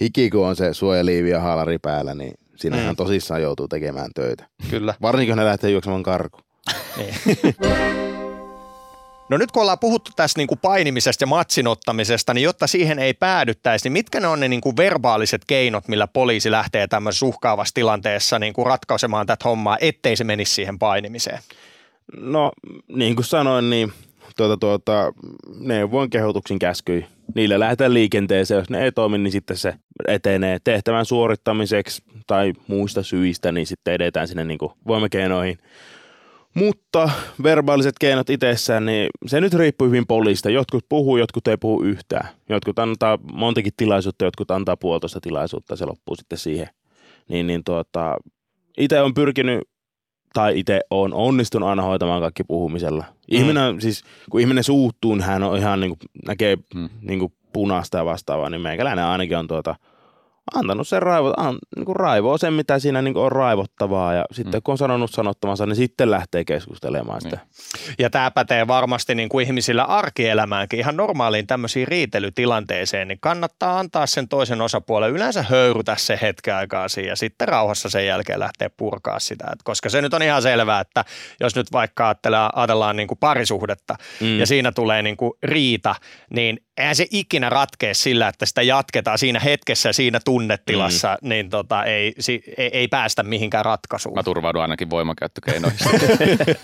hiki, 0.00 0.30
kun 0.30 0.46
on 0.46 0.56
se 0.56 0.74
suojaliivi 0.74 1.30
ja 1.30 1.40
haalari 1.40 1.78
päällä, 1.78 2.14
niin 2.14 2.34
siinä 2.56 2.76
mm. 2.76 2.82
ihan 2.82 2.96
tosissaan 2.96 3.42
joutuu 3.42 3.68
tekemään 3.68 4.10
töitä. 4.14 4.46
Kyllä. 4.70 4.94
Varsinkin 5.02 5.32
kun 5.32 5.38
ne 5.38 5.44
lähtee 5.44 5.70
juoksemaan 5.70 6.02
karku. 6.02 6.40
No 9.28 9.38
nyt 9.38 9.52
kun 9.52 9.62
ollaan 9.62 9.78
puhuttu 9.78 10.10
tässä 10.16 10.38
niin 10.38 10.46
kuin 10.46 10.58
painimisesta 10.58 11.22
ja 11.22 11.26
matsinottamisesta, 11.26 12.34
niin 12.34 12.42
jotta 12.42 12.66
siihen 12.66 12.98
ei 12.98 13.14
päädyttäisi, 13.14 13.84
niin 13.84 13.92
mitkä 13.92 14.20
ne 14.20 14.26
on 14.26 14.40
ne 14.40 14.48
niin 14.48 14.60
kuin 14.60 14.76
verbaaliset 14.76 15.42
keinot, 15.46 15.88
millä 15.88 16.06
poliisi 16.06 16.50
lähtee 16.50 16.86
tämmöisessä 16.86 17.26
uhkaavassa 17.26 17.74
tilanteessa 17.74 18.38
niin 18.38 18.52
kuin 18.52 18.66
ratkaisemaan 18.66 19.26
tätä 19.26 19.44
hommaa, 19.44 19.78
ettei 19.80 20.16
se 20.16 20.24
menisi 20.24 20.54
siihen 20.54 20.78
painimiseen? 20.78 21.38
No 22.16 22.52
niin 22.88 23.16
kuin 23.16 23.24
sanoin, 23.24 23.70
niin 23.70 23.92
tuota, 24.36 24.56
tuota, 24.56 25.12
neuvon 25.60 26.10
kehotuksin 26.10 26.58
käskyi. 26.58 27.06
Niille 27.34 27.58
lähdetään 27.58 27.94
liikenteeseen, 27.94 28.58
jos 28.58 28.70
ne 28.70 28.84
ei 28.84 28.92
toimi, 28.92 29.18
niin 29.18 29.32
sitten 29.32 29.56
se 29.56 29.74
etenee 30.08 30.58
tehtävän 30.64 31.06
suorittamiseksi 31.06 32.02
tai 32.26 32.52
muista 32.66 33.02
syistä, 33.02 33.52
niin 33.52 33.66
sitten 33.66 33.94
edetään 33.94 34.28
sinne 34.28 34.44
niin 34.44 34.58
kuin 34.58 34.72
voimakeinoihin. 34.86 35.58
Mutta 36.54 37.10
verbaaliset 37.42 37.94
keinot 38.00 38.30
itsessään, 38.30 38.86
niin 38.86 39.10
se 39.26 39.40
nyt 39.40 39.54
riippuu 39.54 39.86
hyvin 39.86 40.06
poliista. 40.06 40.50
Jotkut 40.50 40.84
puhuu, 40.88 41.16
jotkut 41.16 41.48
ei 41.48 41.56
puhu 41.56 41.82
yhtään. 41.82 42.28
Jotkut 42.48 42.78
antaa 42.78 43.18
montakin 43.32 43.72
tilaisuutta, 43.76 44.24
jotkut 44.24 44.50
antaa 44.50 44.76
puolitoista 44.76 45.20
tilaisuutta, 45.20 45.76
se 45.76 45.84
loppuu 45.84 46.16
sitten 46.16 46.38
siihen. 46.38 46.68
Niin, 47.28 47.46
niin 47.46 47.64
tuota, 47.64 48.16
itse 48.78 49.00
on 49.00 49.14
pyrkinyt, 49.14 49.60
tai 50.32 50.58
itse 50.58 50.80
on 50.90 51.14
onnistunut 51.14 51.68
aina 51.68 51.82
hoitamaan 51.82 52.20
kaikki 52.20 52.44
puhumisella. 52.44 53.04
Ihminen, 53.30 53.74
mm. 53.74 53.80
siis 53.80 54.04
kun 54.30 54.40
ihminen 54.40 54.64
suuttuu, 54.64 55.14
niin 55.14 55.24
hän 55.24 55.42
on 55.42 55.58
ihan 55.58 55.80
niin 55.80 55.90
kuin, 55.90 55.98
näkee 56.26 56.56
mm. 56.74 56.88
niin 57.00 57.18
kuin 57.18 57.32
punaista 57.52 57.98
ja 57.98 58.04
vastaavaa, 58.04 58.50
niin 58.50 58.60
meikäläinen 58.60 59.04
ainakin 59.04 59.38
on 59.38 59.48
tuota, 59.48 59.74
antanut 60.54 60.88
sen 60.88 61.02
raivo, 61.02 61.34
an, 61.36 61.58
niin 61.76 61.84
kuin 61.84 61.96
raivoo 61.96 62.38
sen, 62.38 62.52
mitä 62.52 62.78
siinä 62.78 63.02
niin 63.02 63.14
kuin 63.14 63.24
on 63.24 63.32
raivottavaa 63.32 64.14
ja 64.14 64.24
sitten 64.32 64.58
mm. 64.58 64.62
kun 64.62 64.72
on 64.72 64.78
sanonut 64.78 65.10
sanottamansa, 65.10 65.66
niin 65.66 65.76
sitten 65.76 66.10
lähtee 66.10 66.44
keskustelemaan 66.44 67.20
sitä. 67.20 67.36
Niin. 67.36 67.94
Ja 67.98 68.10
tämä 68.10 68.30
pätee 68.30 68.66
varmasti 68.66 69.14
niin 69.14 69.28
kuin 69.28 69.46
ihmisillä 69.46 69.84
arkielämäänkin 69.84 70.78
ihan 70.78 70.96
normaaliin 70.96 71.46
tämmöisiin 71.46 71.88
riitelytilanteeseen, 71.88 73.08
niin 73.08 73.18
kannattaa 73.20 73.78
antaa 73.78 74.06
sen 74.06 74.28
toisen 74.28 74.60
osapuolen 74.60 75.10
yleensä 75.10 75.42
höyrytä 75.42 75.96
se 75.98 76.18
hetken 76.22 76.54
aikaa 76.54 76.88
siinä 76.88 77.08
ja 77.08 77.16
sitten 77.16 77.48
rauhassa 77.48 77.90
sen 77.90 78.06
jälkeen 78.06 78.40
lähtee 78.40 78.70
purkaa 78.76 79.18
sitä, 79.18 79.44
Et 79.52 79.62
koska 79.64 79.88
se 79.88 80.02
nyt 80.02 80.14
on 80.14 80.22
ihan 80.22 80.42
selvää, 80.42 80.80
että 80.80 81.04
jos 81.40 81.56
nyt 81.56 81.72
vaikka 81.72 82.08
ajatellaan, 82.08 82.50
ajatellaan 82.54 82.96
niin 82.96 83.08
kuin 83.08 83.18
parisuhdetta 83.18 83.96
mm. 84.20 84.38
ja 84.38 84.46
siinä 84.46 84.72
tulee 84.72 85.02
niin 85.02 85.16
kuin 85.16 85.32
riita, 85.42 85.94
niin 86.30 86.58
eihän 86.76 86.96
se 86.96 87.06
ikinä 87.10 87.48
ratkea 87.48 87.94
sillä, 87.94 88.28
että 88.28 88.46
sitä 88.46 88.62
jatketaan 88.62 89.18
siinä 89.18 89.40
hetkessä 89.40 89.88
ja 89.88 89.92
siinä 89.92 90.20
tunnetilassa, 90.42 91.18
mm. 91.22 91.28
niin 91.28 91.50
tota, 91.50 91.84
ei, 91.84 92.14
si, 92.18 92.42
ei, 92.56 92.70
ei 92.72 92.88
päästä 92.88 93.22
mihinkään 93.22 93.64
ratkaisuun. 93.64 94.14
Mä 94.14 94.22
turvaudun 94.22 94.62
ainakin 94.62 94.90
voimakäyttökeinoihin. 94.90 95.78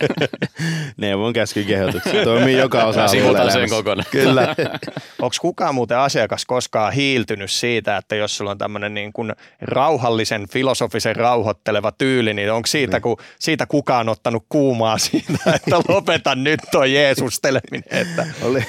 Neuvon 0.97 1.33
käskykehotuksia 1.33 2.25
toimii 2.25 2.57
joka 2.57 2.85
osa 2.85 3.09
Sivutaan 3.09 3.53
sen 3.53 3.71
kokonaan. 3.71 4.07
Kyllä. 4.11 4.55
Onko 5.23 5.37
kukaan 5.41 5.75
muuten 5.75 5.99
asiakas 5.99 6.47
koskaan 6.47 6.93
hiiltynyt 6.93 7.51
siitä, 7.51 7.97
että 7.97 8.17
jos 8.17 8.37
sulla 8.37 8.51
on 8.51 8.59
tämmöinen 8.59 8.95
niin 8.95 9.13
kuin 9.13 9.33
rauhallisen, 9.61 10.49
filosofisen 10.49 11.17
rauhoitteleva 11.17 11.93
tyyli, 11.93 12.35
niin 12.35 12.53
onko 12.53 12.67
siitä, 12.67 12.97
niin. 12.97 13.03
ku, 13.03 13.17
siitä 13.39 13.67
kukaan 13.67 14.09
ottanut 14.09 14.45
kuumaa 14.49 14.99
siitä, 15.09 15.53
että 15.55 15.77
lopeta 15.89 16.35
nyt 16.35 16.61
tuo 16.73 16.85
Jeesusteleminen? 16.85 17.83
Että... 17.91 18.27
Oli, 18.43 18.63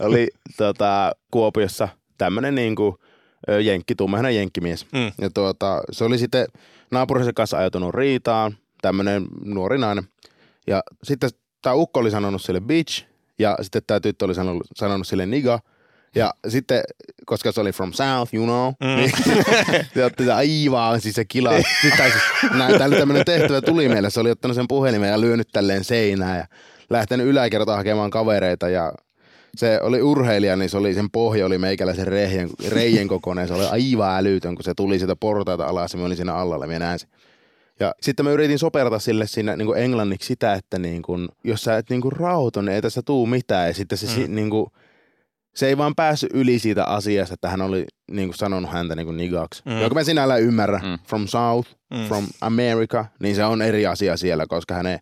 oli 0.00 0.28
tota, 0.56 1.12
Kuopiossa 1.30 1.88
tämmöinen 2.18 2.54
niin 2.54 2.76
kuin, 2.76 2.96
jenkki, 3.64 3.94
tummehana 3.94 4.30
jenkkimies. 4.30 4.86
Mm. 4.92 5.12
Ja 5.20 5.30
tuota, 5.30 5.82
se 5.92 6.04
oli 6.04 6.18
sitten 6.18 6.46
naapurisen 6.90 7.34
kanssa 7.34 7.58
ajatunut 7.58 7.94
riitaan, 7.94 8.56
tämmöinen 8.82 9.26
nuori 9.44 9.78
nainen. 9.78 10.04
Ja 10.66 10.82
sitten 11.02 11.30
tämä 11.62 11.74
ukko 11.74 12.00
oli 12.00 12.10
sanonut 12.10 12.42
sille 12.42 12.60
bitch, 12.60 13.04
ja 13.38 13.58
sitten 13.62 13.82
tämä 13.86 14.00
tyttö 14.00 14.24
oli 14.24 14.34
sanonut, 14.34 14.66
sanonut 14.74 15.06
sille 15.06 15.26
niga. 15.26 15.58
Ja 16.14 16.34
sitten, 16.48 16.82
koska 17.26 17.52
se 17.52 17.60
oli 17.60 17.72
from 17.72 17.92
south, 17.92 18.34
you 18.34 18.44
know, 18.44 18.72
mm. 18.80 18.96
niin 18.96 19.10
se 19.94 20.04
otti 20.04 20.22
sitä 20.22 20.36
aivan, 20.36 21.00
siis 21.00 21.14
se 21.14 21.24
kila. 21.24 21.50
Sitten 21.82 22.12
siis, 22.12 22.52
tällä 22.78 22.96
tämmöinen 22.98 23.24
tehtävä 23.24 23.60
tuli 23.60 23.88
meille. 23.88 24.10
Se 24.10 24.20
oli 24.20 24.30
ottanut 24.30 24.54
sen 24.54 24.68
puhelimen 24.68 25.10
ja 25.10 25.20
lyönyt 25.20 25.48
tälleen 25.52 25.84
seinään 25.84 26.38
ja 26.38 26.46
lähtenyt 26.90 27.26
yläkertaan 27.26 27.78
hakemaan 27.78 28.10
kavereita 28.10 28.68
ja 28.68 28.92
se 29.56 29.80
oli 29.82 30.02
urheilija, 30.02 30.56
niin 30.56 30.70
se 30.70 30.76
oli, 30.76 30.94
sen 30.94 31.10
pohja 31.10 31.46
oli 31.46 31.58
meikäläisen 31.58 32.06
reijen, 32.06 32.50
reijen 32.68 33.08
kokoinen. 33.08 33.48
Se 33.48 33.54
oli 33.54 33.64
aivan 33.64 34.16
älytön, 34.18 34.54
kun 34.54 34.64
se 34.64 34.74
tuli 34.74 34.98
sieltä 34.98 35.16
portaita 35.16 35.66
alas 35.66 35.92
ja 35.92 35.98
mä 35.98 36.06
olin 36.06 36.16
siinä 36.16 36.34
allalla, 36.34 36.66
minä 36.66 36.78
näin 36.78 36.98
sen. 36.98 37.08
Ja 37.80 37.94
sitten 38.00 38.24
mä 38.24 38.32
yritin 38.32 38.58
soperata 38.58 38.98
sille 38.98 39.26
siinä 39.26 39.56
niin 39.56 39.66
kuin 39.66 39.78
englanniksi 39.78 40.26
sitä, 40.26 40.54
että 40.54 40.78
niin 40.78 41.02
kuin, 41.02 41.28
jos 41.44 41.64
sä 41.64 41.76
et 41.76 41.90
niin 41.90 42.00
kuin 42.00 42.12
rauhoitu, 42.12 42.60
niin 42.60 42.74
ei 42.74 42.82
tässä 42.82 43.02
tuu 43.02 43.26
mitään. 43.26 43.68
Ja 43.68 43.74
sitten 43.74 43.98
se, 43.98 44.26
mm. 44.26 44.34
niin 44.34 44.50
kuin, 44.50 44.66
se 45.54 45.66
ei 45.66 45.78
vaan 45.78 45.94
päässyt 45.94 46.30
yli 46.34 46.58
siitä 46.58 46.84
asiasta, 46.84 47.34
että 47.34 47.48
hän 47.48 47.62
oli 47.62 47.86
niin 48.10 48.28
kuin 48.28 48.36
sanonut 48.36 48.70
häntä 48.70 48.96
niin 48.96 49.06
kuin 49.06 49.16
nigaksi. 49.16 49.62
Mm. 49.64 49.80
Joka 49.80 49.94
mä 49.94 50.04
sinällään 50.04 50.42
ymmärrä. 50.42 50.78
Mm. 50.78 50.98
From 51.08 51.26
South, 51.26 51.70
mm. 51.90 52.04
from 52.08 52.26
America, 52.40 53.04
niin 53.20 53.36
se 53.36 53.44
on 53.44 53.62
eri 53.62 53.86
asia 53.86 54.16
siellä, 54.16 54.46
koska 54.46 54.74
hänen 54.74 54.98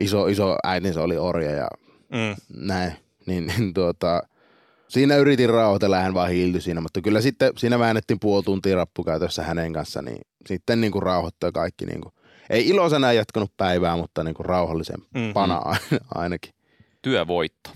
iso, 0.00 0.26
iso 0.26 0.56
äitinsä 0.64 1.02
oli 1.02 1.16
orja 1.16 1.50
ja 1.50 1.68
mm. 2.12 2.36
näin 2.66 2.92
niin, 3.26 3.46
niin 3.46 3.74
tuota, 3.74 4.22
siinä 4.88 5.16
yritin 5.16 5.50
rauhoitella, 5.50 6.00
hän 6.00 6.14
vaan 6.14 6.30
hiiltyi 6.30 6.60
siinä, 6.60 6.80
mutta 6.80 7.00
kyllä 7.00 7.20
sitten 7.20 7.52
siinä 7.56 7.78
väännettiin 7.78 8.20
puoli 8.20 8.42
tuntia 8.42 8.76
rappukäytössä 8.76 9.42
hänen 9.42 9.72
kanssa, 9.72 10.02
niin 10.02 10.20
sitten 10.46 10.80
niin 10.80 10.92
kuin 10.92 11.02
rauhoittaa 11.02 11.52
kaikki. 11.52 11.86
Niin 11.86 12.00
kuin, 12.00 12.12
ei 12.50 12.68
iloisena 12.68 13.12
jatkanut 13.12 13.52
päivää, 13.56 13.96
mutta 13.96 14.24
niin 14.24 14.34
kuin 14.34 14.46
rauhallisen 14.46 15.00
mm-hmm. 15.14 15.32
pana 15.32 15.62
ainakin. 16.14 16.52
Työvoitto. 17.02 17.70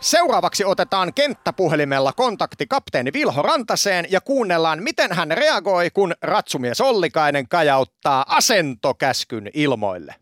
Seuraavaksi 0.00 0.64
otetaan 0.64 1.14
kenttäpuhelimella 1.14 2.12
kontakti 2.12 2.66
kapteeni 2.66 3.12
Vilho 3.12 3.42
Rantaseen 3.42 4.06
ja 4.10 4.20
kuunnellaan, 4.20 4.82
miten 4.82 5.12
hän 5.12 5.30
reagoi, 5.30 5.90
kun 5.90 6.14
ratsumies 6.22 6.80
Ollikainen 6.80 7.48
kajauttaa 7.48 8.24
asentokäskyn 8.28 9.50
ilmoille. 9.54 10.14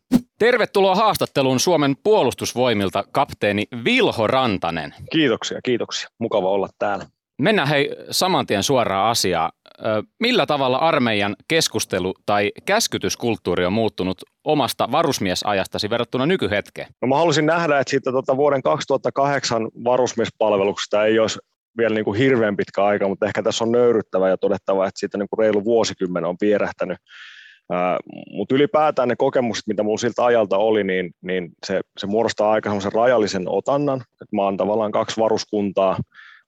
Tervetuloa 0.44 0.94
haastatteluun 0.94 1.60
Suomen 1.60 1.96
puolustusvoimilta 2.02 3.04
kapteeni 3.12 3.64
Vilho 3.84 4.26
Rantanen. 4.26 4.94
Kiitoksia, 5.12 5.60
kiitoksia. 5.64 6.08
Mukava 6.18 6.48
olla 6.48 6.68
täällä. 6.78 7.06
Mennään 7.38 7.68
hei 7.68 7.90
saman 8.10 8.46
tien 8.46 8.62
suoraan 8.62 9.10
asiaan. 9.10 9.52
Millä 10.20 10.46
tavalla 10.46 10.78
armeijan 10.78 11.36
keskustelu 11.48 12.14
tai 12.26 12.52
käskytyskulttuuri 12.64 13.64
on 13.64 13.72
muuttunut 13.72 14.22
omasta 14.44 14.92
varusmiesajastasi 14.92 15.90
verrattuna 15.90 16.26
nykyhetkeen? 16.26 16.88
No 17.02 17.08
mä 17.08 17.16
haluaisin 17.16 17.46
nähdä, 17.46 17.78
että 17.78 17.90
siitä 17.90 18.12
tota 18.12 18.36
vuoden 18.36 18.62
2008 18.62 19.68
varusmiespalveluksesta 19.84 21.04
ei 21.04 21.18
olisi 21.18 21.38
vielä 21.78 21.94
niin 21.94 22.04
kuin 22.04 22.18
hirveän 22.18 22.56
pitkä 22.56 22.84
aika, 22.84 23.08
mutta 23.08 23.26
ehkä 23.26 23.42
tässä 23.42 23.64
on 23.64 23.72
nöyryttävä 23.72 24.28
ja 24.28 24.36
todettava, 24.36 24.86
että 24.86 25.00
siitä 25.00 25.18
niin 25.18 25.28
kuin 25.28 25.38
reilu 25.38 25.64
vuosikymmen 25.64 26.24
on 26.24 26.36
vierähtänyt. 26.40 26.98
Mutta 28.32 28.54
ylipäätään 28.54 29.08
ne 29.08 29.16
kokemukset, 29.16 29.66
mitä 29.66 29.82
minulla 29.82 29.98
siltä 29.98 30.24
ajalta 30.24 30.56
oli, 30.56 30.84
niin, 30.84 31.10
niin 31.22 31.50
se, 31.66 31.80
se 31.98 32.06
muodostaa 32.06 32.50
aika 32.50 32.68
semmoisen 32.68 32.92
rajallisen 32.92 33.48
otannan. 33.48 34.00
Et 34.22 34.32
mä 34.32 34.42
oon 34.42 34.56
tavallaan 34.56 34.92
kaksi 34.92 35.20
varuskuntaa, 35.20 35.98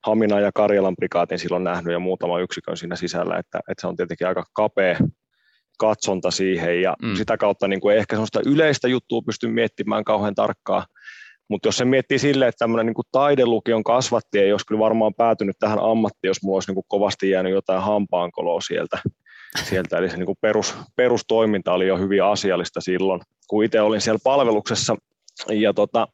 Hamina 0.05 0.39
ja 0.39 0.51
Karjalan 0.53 0.95
prikaatin 0.95 1.39
silloin 1.39 1.63
nähnyt 1.63 1.93
ja 1.93 1.99
muutama 1.99 2.39
yksikön 2.39 2.77
siinä 2.77 2.95
sisällä, 2.95 3.37
että, 3.37 3.59
että 3.59 3.81
se 3.81 3.87
on 3.87 3.95
tietenkin 3.95 4.27
aika 4.27 4.43
kapea 4.53 4.97
katsonta 5.79 6.31
siihen 6.31 6.81
ja 6.81 6.95
mm. 7.01 7.15
sitä 7.15 7.37
kautta 7.37 7.67
niin 7.67 7.81
kuin 7.81 7.97
ehkä 7.97 8.15
sellaista 8.15 8.41
yleistä 8.45 8.87
juttua 8.87 9.21
pystyn 9.25 9.51
miettimään 9.51 10.03
kauhean 10.03 10.35
tarkkaan, 10.35 10.83
mutta 11.49 11.67
jos 11.67 11.77
se 11.77 11.85
miettii 11.85 12.19
silleen, 12.19 12.49
että 12.49 12.59
tämmöinen 12.59 12.85
niin 12.85 13.05
taidelukion 13.11 13.83
kasvatti 13.83 14.39
ei 14.39 14.51
olisi 14.51 14.65
kyllä 14.65 14.79
varmaan 14.79 15.13
päätynyt 15.13 15.55
tähän 15.59 15.79
ammattiin, 15.81 16.29
jos 16.29 16.43
mulla 16.43 16.55
olisi 16.55 16.69
niin 16.69 16.75
kuin 16.75 16.85
kovasti 16.87 17.29
jäänyt 17.29 17.53
jotain 17.53 17.81
hampaankoloa 17.81 18.61
sieltä. 18.61 18.99
Sieltä. 19.63 19.97
Eli 19.97 20.09
se 20.09 20.17
niin 20.17 20.25
kuin 20.25 20.37
perus, 20.41 20.75
perustoiminta 20.95 21.73
oli 21.73 21.87
jo 21.87 21.97
hyvin 21.97 22.23
asiallista 22.23 22.81
silloin, 22.81 23.21
kun 23.47 23.63
itse 23.63 23.81
olin 23.81 24.01
siellä 24.01 24.19
palveluksessa. 24.23 24.95
Ja 25.49 25.73
tota, 25.73 26.07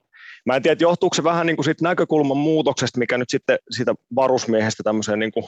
Mä 0.46 0.56
en 0.56 0.62
tiedä, 0.62 0.78
johtuuko 0.80 1.14
se 1.14 1.24
vähän 1.24 1.46
niin 1.46 1.56
kuin 1.58 1.66
siitä 1.66 1.84
näkökulman 1.84 2.38
muutoksesta, 2.38 3.00
mikä 3.00 3.18
nyt 3.18 3.30
sitten 3.30 3.58
siitä 3.70 3.94
varusmiehestä 4.16 4.84
tämmöiseen 4.84 5.20
niin 5.20 5.32
kuin 5.32 5.46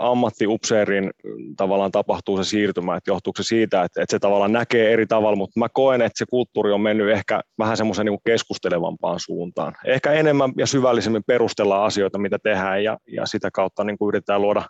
ammattiupseerin 0.00 1.10
tavallaan 1.56 1.90
tapahtuu 1.90 2.36
se 2.36 2.44
siirtymä, 2.44 2.96
että 2.96 3.10
johtuuko 3.10 3.42
se 3.42 3.46
siitä, 3.46 3.82
että, 3.82 4.02
että 4.02 4.10
se 4.10 4.18
tavallaan 4.18 4.52
näkee 4.52 4.92
eri 4.92 5.06
tavalla, 5.06 5.36
mutta 5.36 5.60
mä 5.60 5.68
koen, 5.68 6.02
että 6.02 6.18
se 6.18 6.24
kulttuuri 6.30 6.72
on 6.72 6.80
mennyt 6.80 7.10
ehkä 7.10 7.40
vähän 7.58 7.76
semmoisen 7.76 8.06
niin 8.06 8.18
keskustelevampaan 8.26 9.20
suuntaan. 9.20 9.72
Ehkä 9.84 10.12
enemmän 10.12 10.52
ja 10.58 10.66
syvällisemmin 10.66 11.22
perustellaan 11.26 11.86
asioita, 11.86 12.18
mitä 12.18 12.38
tehdään 12.42 12.84
ja, 12.84 12.98
ja 13.06 13.26
sitä 13.26 13.50
kautta 13.50 13.84
niin 13.84 13.98
kuin 13.98 14.08
yritetään 14.08 14.42
luoda 14.42 14.62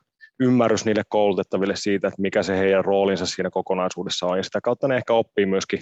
ymmärrys 0.42 0.85
niille 0.85 1.02
koulutettaville 1.09 1.76
siitä, 1.76 2.09
että 2.09 2.22
mikä 2.22 2.42
se 2.42 2.59
heidän 2.59 2.85
roolinsa 2.85 3.26
siinä 3.26 3.50
kokonaisuudessa 3.50 4.26
on 4.26 4.37
ja 4.37 4.42
sitä 4.42 4.61
kautta 4.61 4.88
ne 4.88 4.96
ehkä 4.96 5.12
oppii 5.12 5.46
myöskin 5.46 5.81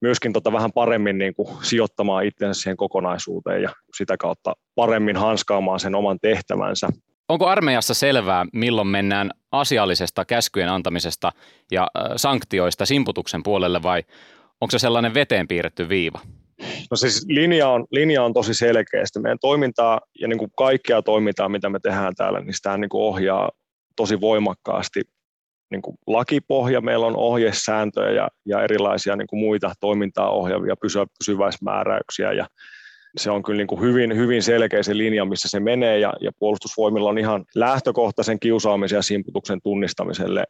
myöskin 0.00 0.32
tota 0.32 0.52
vähän 0.52 0.72
paremmin 0.72 1.18
niin 1.18 1.34
kuin 1.34 1.48
sijoittamaan 1.62 2.24
itsensä 2.24 2.60
siihen 2.60 2.76
kokonaisuuteen 2.76 3.62
ja 3.62 3.70
sitä 3.96 4.16
kautta 4.16 4.54
paremmin 4.74 5.16
hanskaamaan 5.16 5.80
sen 5.80 5.94
oman 5.94 6.18
tehtävänsä. 6.22 6.88
Onko 7.28 7.46
armeijassa 7.46 7.94
selvää, 7.94 8.46
milloin 8.52 8.88
mennään 8.88 9.30
asiallisesta 9.52 10.24
käskyjen 10.24 10.68
antamisesta 10.68 11.32
ja 11.70 11.88
sanktioista 12.16 12.86
simputuksen 12.86 13.42
puolelle 13.42 13.82
vai 13.82 14.02
onko 14.60 14.70
se 14.70 14.78
sellainen 14.78 15.14
veteen 15.14 15.48
piirretty 15.48 15.88
viiva? 15.88 16.20
No 16.90 16.96
siis 16.96 17.24
linja 17.28 17.68
on, 17.68 17.86
linja 17.90 18.24
on 18.24 18.32
tosi 18.32 18.54
selkeästi. 18.54 19.20
Meidän 19.20 19.38
toimintaa 19.40 20.00
ja 20.20 20.28
niin 20.28 20.38
kuin 20.38 20.50
kaikkea 20.56 21.02
toimintaa, 21.02 21.48
mitä 21.48 21.68
me 21.68 21.78
tehdään 21.82 22.14
täällä, 22.14 22.40
niin 22.40 22.54
sitä 22.54 22.76
niin 22.76 22.88
kuin 22.88 23.02
ohjaa 23.02 23.50
tosi 23.96 24.20
voimakkaasti 24.20 25.00
niin 25.70 25.82
kuin 25.82 25.96
lakipohja, 26.06 26.80
meillä 26.80 27.06
on 27.06 27.16
ohjesääntöjä 27.16 28.10
ja, 28.10 28.28
ja 28.46 28.62
erilaisia 28.62 29.16
niin 29.16 29.26
kuin 29.26 29.40
muita 29.40 29.72
toimintaa 29.80 30.30
ohjaavia 30.30 30.76
pysy, 30.76 30.98
pysyväismääräyksiä 31.18 32.32
ja 32.32 32.46
se 33.16 33.30
on 33.30 33.42
kyllä 33.42 33.56
niin 33.56 33.66
kuin 33.66 33.80
hyvin, 33.80 34.16
hyvin 34.16 34.42
selkeä 34.42 34.82
se 34.82 34.96
linja, 34.96 35.24
missä 35.24 35.48
se 35.48 35.60
menee 35.60 35.98
ja, 35.98 36.12
ja 36.20 36.30
puolustusvoimilla 36.38 37.08
on 37.08 37.18
ihan 37.18 37.44
lähtökohtaisen 37.54 38.40
kiusaamisen 38.40 38.96
ja 38.96 39.02
simputuksen 39.02 39.60
tunnistamiselle 39.62 40.44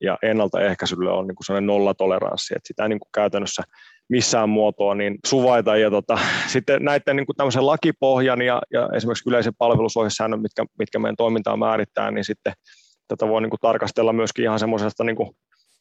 ja 0.00 0.18
ennaltaehkäisylle 0.22 1.12
on 1.12 1.26
niin 1.26 1.36
kuin 1.36 1.44
sellainen 1.44 1.66
nollatoleranssi, 1.66 2.54
että 2.56 2.66
sitä 2.66 2.88
niin 2.88 3.00
kuin 3.00 3.08
käytännössä 3.14 3.62
missään 4.08 4.48
muotoa 4.48 4.94
niin 4.94 5.18
suvaita. 5.26 5.76
Ja 5.76 5.90
tota, 5.90 6.18
sitten 6.52 6.84
näiden 6.84 7.16
niin 7.16 7.26
kuin 7.26 7.66
lakipohjan 7.66 8.42
ja, 8.42 8.62
ja 8.72 8.88
esimerkiksi 8.94 9.28
yleisen 9.30 9.54
palvelusohjesäännön, 9.58 10.42
mitkä, 10.42 10.64
mitkä 10.78 10.98
meidän 10.98 11.16
toimintaa 11.16 11.56
määrittää, 11.56 12.10
niin 12.10 12.24
sitten 12.24 12.52
tätä 13.08 13.28
voi 13.28 13.42
niin 13.42 13.50
kuin 13.50 13.60
tarkastella 13.60 14.12
myöskin 14.12 14.44
ihan 14.44 14.58
semmoisesta 14.58 15.04
niin 15.04 15.16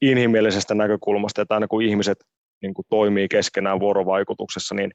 inhimillisestä 0.02 0.76
näkökulmasta, 0.76 1.42
että 1.42 1.54
aina 1.54 1.68
kun 1.68 1.82
ihmiset 1.82 2.18
niin 2.62 2.74
kuin 2.74 2.86
toimii 2.90 3.28
keskenään 3.28 3.80
vuorovaikutuksessa, 3.80 4.76
niin 4.76 4.92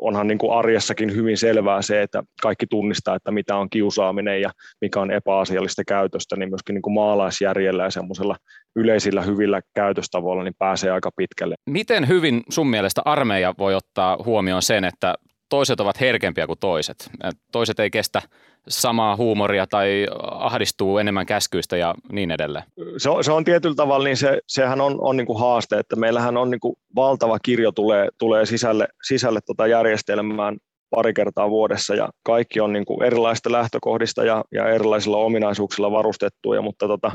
onhan 0.00 0.26
niin 0.26 0.38
kuin 0.38 0.52
arjessakin 0.52 1.14
hyvin 1.14 1.36
selvää 1.36 1.82
se, 1.82 2.02
että 2.02 2.22
kaikki 2.42 2.66
tunnistaa, 2.66 3.16
että 3.16 3.30
mitä 3.30 3.56
on 3.56 3.70
kiusaaminen 3.70 4.40
ja 4.40 4.50
mikä 4.80 5.00
on 5.00 5.10
epäasiallista 5.10 5.84
käytöstä, 5.84 6.36
niin 6.36 6.48
myöskin 6.48 6.74
niin 6.74 6.82
kuin 6.82 6.94
maalaisjärjellä 6.94 7.84
ja 7.84 7.90
semmoisella 7.90 8.36
yleisillä 8.76 9.22
hyvillä 9.22 9.60
käytöstavoilla 9.74 10.44
niin 10.44 10.54
pääsee 10.58 10.90
aika 10.90 11.10
pitkälle. 11.16 11.54
Miten 11.66 12.08
hyvin 12.08 12.42
sun 12.50 12.70
mielestä 12.70 13.02
armeija 13.04 13.54
voi 13.58 13.74
ottaa 13.74 14.18
huomioon 14.24 14.62
sen, 14.62 14.84
että 14.84 15.14
toiset 15.48 15.80
ovat 15.80 16.00
herkempiä 16.00 16.46
kuin 16.46 16.58
toiset? 16.58 17.10
Toiset 17.52 17.80
ei 17.80 17.90
kestä 17.90 18.22
samaa 18.68 19.16
huumoria 19.16 19.66
tai 19.66 20.06
ahdistuu 20.22 20.98
enemmän 20.98 21.26
käskyistä 21.26 21.76
ja 21.76 21.94
niin 22.12 22.30
edelleen? 22.30 22.64
Se 22.96 23.10
on, 23.10 23.24
se 23.24 23.32
on 23.32 23.44
tietyllä 23.44 23.74
tavalla, 23.74 24.04
niin 24.04 24.16
se, 24.16 24.38
sehän 24.46 24.80
on, 24.80 24.96
on 25.00 25.16
niin 25.16 25.26
kuin 25.26 25.40
haaste, 25.40 25.78
että 25.78 25.96
meillähän 25.96 26.36
on 26.36 26.50
niin 26.50 26.60
kuin 26.60 26.76
valtava 26.96 27.38
kirjo 27.38 27.72
tulee, 27.72 28.08
tulee 28.18 28.46
sisälle, 28.46 28.88
sisälle 29.02 29.40
tota 29.46 29.66
järjestelmään 29.66 30.56
pari 30.90 31.14
kertaa 31.14 31.50
vuodessa 31.50 31.94
ja 31.94 32.08
kaikki 32.22 32.60
on 32.60 32.72
niin 32.72 32.84
kuin 32.84 33.02
erilaisista 33.02 33.52
lähtökohdista 33.52 34.24
ja, 34.24 34.44
ja 34.52 34.68
erilaisilla 34.68 35.16
ominaisuuksilla 35.16 35.90
varustettuja, 35.90 36.62
mutta 36.62 36.88
tota, 36.88 37.12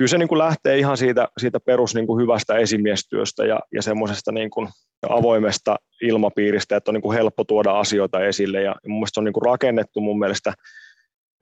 kyllä 0.00 0.08
se 0.08 0.18
niin 0.18 0.28
kuin 0.28 0.38
lähtee 0.38 0.78
ihan 0.78 0.96
siitä, 0.96 1.28
siitä 1.38 1.60
perus 1.60 1.94
niin 1.94 2.06
kuin 2.06 2.22
hyvästä 2.22 2.56
esimiestyöstä 2.56 3.44
ja, 3.44 3.60
ja 3.74 3.82
semmoisesta 3.82 4.32
niin 4.32 4.50
kuin 4.50 4.68
avoimesta 5.08 5.76
ilmapiiristä, 6.02 6.76
että 6.76 6.90
on 6.90 6.94
niin 6.94 7.02
kuin 7.02 7.16
helppo 7.16 7.44
tuoda 7.44 7.78
asioita 7.78 8.24
esille. 8.24 8.62
Ja 8.62 8.76
mun 8.86 8.98
mielestä 8.98 9.14
se 9.14 9.20
on 9.20 9.24
niin 9.24 9.32
kuin 9.32 9.44
rakennettu 9.44 10.00
mun 10.00 10.18
mielestä 10.18 10.52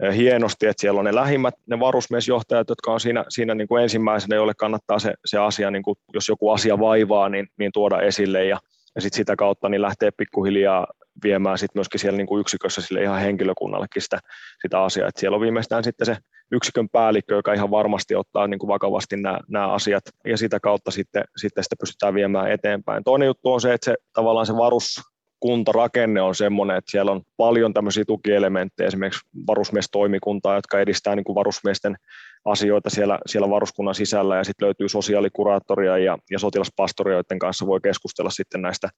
eh, 0.03 0.17
hienosti, 0.17 0.67
että 0.67 0.81
siellä 0.81 0.99
on 0.99 1.05
ne 1.05 1.15
lähimmät, 1.15 1.55
ne 1.67 1.81
varusmiesjohtajat, 1.81 2.69
jotka 2.69 2.93
on 2.93 3.01
siinä, 3.01 3.25
siinä 3.29 3.55
niin 3.55 3.69
kuin 3.69 3.83
ensimmäisenä, 3.83 4.37
joille 4.37 4.55
kannattaa 4.55 4.99
se, 4.99 5.15
se 5.25 5.39
asia, 5.39 5.71
niin 5.71 5.83
kuin, 5.83 5.97
jos 6.15 6.29
joku 6.29 6.51
asia 6.51 6.79
vaivaa, 6.79 7.29
niin, 7.29 7.47
niin 7.59 7.73
tuoda 7.73 8.01
esille 8.01 8.45
ja, 8.45 8.59
ja 8.95 9.01
sit 9.01 9.13
sitä 9.13 9.37
kautta 9.37 9.69
niin 9.69 9.83
lähtee 9.83 10.11
pikkuhiljaa 10.17 10.87
viemään 11.23 11.59
sit 11.59 11.75
myöskin 11.75 12.01
siellä 12.01 12.17
niin 12.17 12.27
kuin 12.27 12.41
yksikössä 12.41 12.83
sille 12.83 13.03
ihan 13.03 13.21
henkilökunnallekin 13.21 14.03
sitä, 14.03 14.19
sitä 14.63 14.83
asiaa. 14.83 15.09
että 15.09 15.21
siellä 15.21 15.35
on 15.35 15.41
viimeistään 15.41 15.85
sitten 15.85 16.07
se 16.07 16.17
yksikön 16.53 16.89
päällikkö, 16.89 17.35
joka 17.35 17.53
ihan 17.53 17.71
varmasti 17.71 18.15
ottaa 18.15 18.47
niin 18.47 18.59
kuin 18.59 18.69
vakavasti 18.69 19.17
nämä, 19.17 19.41
nämä 19.49 19.73
asiat 19.73 20.05
ja 20.25 20.37
sitä 20.37 20.61
kautta 20.61 20.91
sitten, 20.91 21.25
sitten 21.37 21.65
sitä 21.65 21.77
pystytään 21.81 22.15
viemään 22.15 22.53
eteenpäin. 22.53 23.05
Toinen 23.05 23.27
juttu 23.27 23.53
on 23.53 23.61
se, 23.61 23.75
että 23.75 23.85
se, 23.85 23.95
tavallaan 24.13 24.47
se 24.47 24.57
varus, 24.57 25.01
kuntarakenne 25.41 26.23
on 26.23 26.35
semmoinen, 26.35 26.77
että 26.77 26.91
siellä 26.91 27.13
on 27.13 27.23
paljon 27.37 27.75
tämmöisiä 27.75 28.05
tukielementtejä, 28.07 28.87
esimerkiksi 28.87 29.21
varusmiestoimikuntaa, 29.47 30.55
jotka 30.55 30.81
edistää 30.81 31.17
niin 31.17 31.25
kuin 31.25 31.35
varusmiesten 31.35 31.97
asioita 32.45 32.91
siellä, 32.91 33.19
siellä 33.27 33.51
varuskunnan 33.51 33.95
sisällä, 33.95 34.37
ja 34.37 34.45
sitten 34.45 34.67
löytyy 34.67 34.89
sosiaalikuraattoria 34.89 35.99
ja, 35.99 36.19
ja 36.31 36.39
sotilaspastoria, 36.39 37.15
joiden 37.15 37.39
kanssa 37.39 37.67
voi 37.67 37.81
keskustella 37.81 38.31
sitten 38.31 38.63
näistä, 38.63 38.89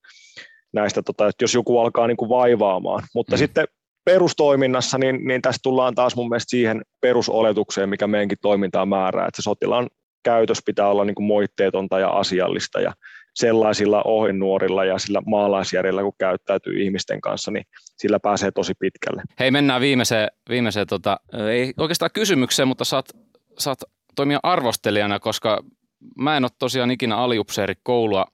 näistä 0.73 1.03
tota, 1.03 1.29
että 1.29 1.45
jos 1.45 1.55
joku 1.55 1.79
alkaa 1.79 2.07
niin 2.07 2.17
kuin 2.17 2.29
vaivaamaan. 2.29 3.03
Mutta 3.15 3.37
mm. 3.37 3.39
sitten 3.39 3.67
perustoiminnassa, 4.11 4.99
niin, 4.99 5.25
niin 5.25 5.43
tässä 5.43 5.61
tullaan 5.63 5.95
taas 5.95 6.17
mun 6.17 6.29
mielestä 6.29 6.51
siihen 6.51 6.83
perusoletukseen, 7.01 7.89
mikä 7.89 8.07
meidänkin 8.07 8.39
toimintaa 8.43 8.87
määrää, 8.87 9.27
että 9.27 9.43
se 9.43 9.45
sotilaan 9.45 9.89
käytös 10.23 10.59
pitää 10.67 10.89
olla 10.89 11.05
niin 11.05 11.15
kuin 11.15 11.27
moitteetonta 11.27 11.99
ja 11.99 12.09
asiallista 12.09 12.81
ja 12.81 12.93
sellaisilla 13.35 14.03
ohjenuorilla 14.03 14.85
ja 14.85 14.99
sillä 14.99 15.23
maalaisjärjellä, 15.27 16.03
kun 16.03 16.13
käyttäytyy 16.19 16.83
ihmisten 16.83 17.21
kanssa, 17.21 17.51
niin 17.51 17.65
sillä 17.97 18.21
pääsee 18.21 18.51
tosi 18.51 18.73
pitkälle. 18.81 19.23
Hei, 19.39 19.51
mennään 19.51 19.81
viimeiseen, 19.81 20.29
viimeiseen 20.49 20.87
tota, 20.87 21.21
ei 21.51 21.73
oikeastaan 21.79 22.11
kysymykseen, 22.15 22.69
mutta 22.69 22.85
saat, 22.85 23.07
saat 23.59 23.79
toimia 24.17 24.41
arvostelijana, 24.43 25.21
koska 25.21 25.63
mä 26.19 26.37
en 26.37 26.45
ole 26.45 26.51
tosiaan 26.59 26.91
ikinä 26.91 27.17
aliupseerikoulua 27.17 28.27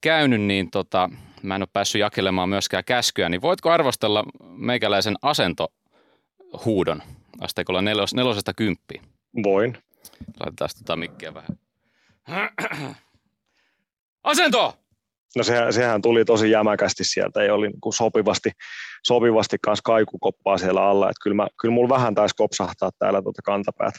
käynyt, 0.00 0.40
niin 0.40 0.70
tota, 0.70 1.10
mä 1.42 1.54
en 1.56 1.62
ole 1.62 1.68
päässyt 1.72 2.00
jakelemaan 2.00 2.48
myöskään 2.48 2.84
käskyä, 2.84 3.28
niin 3.28 3.42
voitko 3.42 3.70
arvostella 3.70 4.24
meikäläisen 4.42 5.14
asentohuudon 5.22 7.02
asteikolla 7.40 7.82
nelos, 7.82 8.14
nelosesta 8.14 8.54
kymppiin? 8.54 9.02
Voin. 9.42 9.78
Laitetaan 10.40 10.70
tota 10.78 10.96
mikkiä 10.96 11.34
vähän. 11.34 11.58
Asento! 14.24 14.76
No 15.36 15.42
sehän, 15.42 15.72
sehän 15.72 16.02
tuli 16.02 16.24
tosi 16.24 16.50
jämäkästi 16.50 17.04
sieltä, 17.04 17.42
ei 17.42 17.50
oli 17.50 17.68
niin 17.68 17.80
kuin 17.80 17.92
sopivasti, 17.92 18.50
sopivasti 19.06 19.56
kanssa 19.62 19.82
kaikukoppaa 19.84 20.58
siellä 20.58 20.82
alla. 20.82 21.10
Että 21.10 21.22
kyllä, 21.22 21.34
mä, 21.34 21.46
kyllä 21.60 21.74
mulla 21.74 21.88
vähän 21.88 22.14
taisi 22.14 22.36
kopsahtaa 22.36 22.90
täällä 22.98 23.22
tuota 23.22 23.42
kantapäät, 23.42 23.94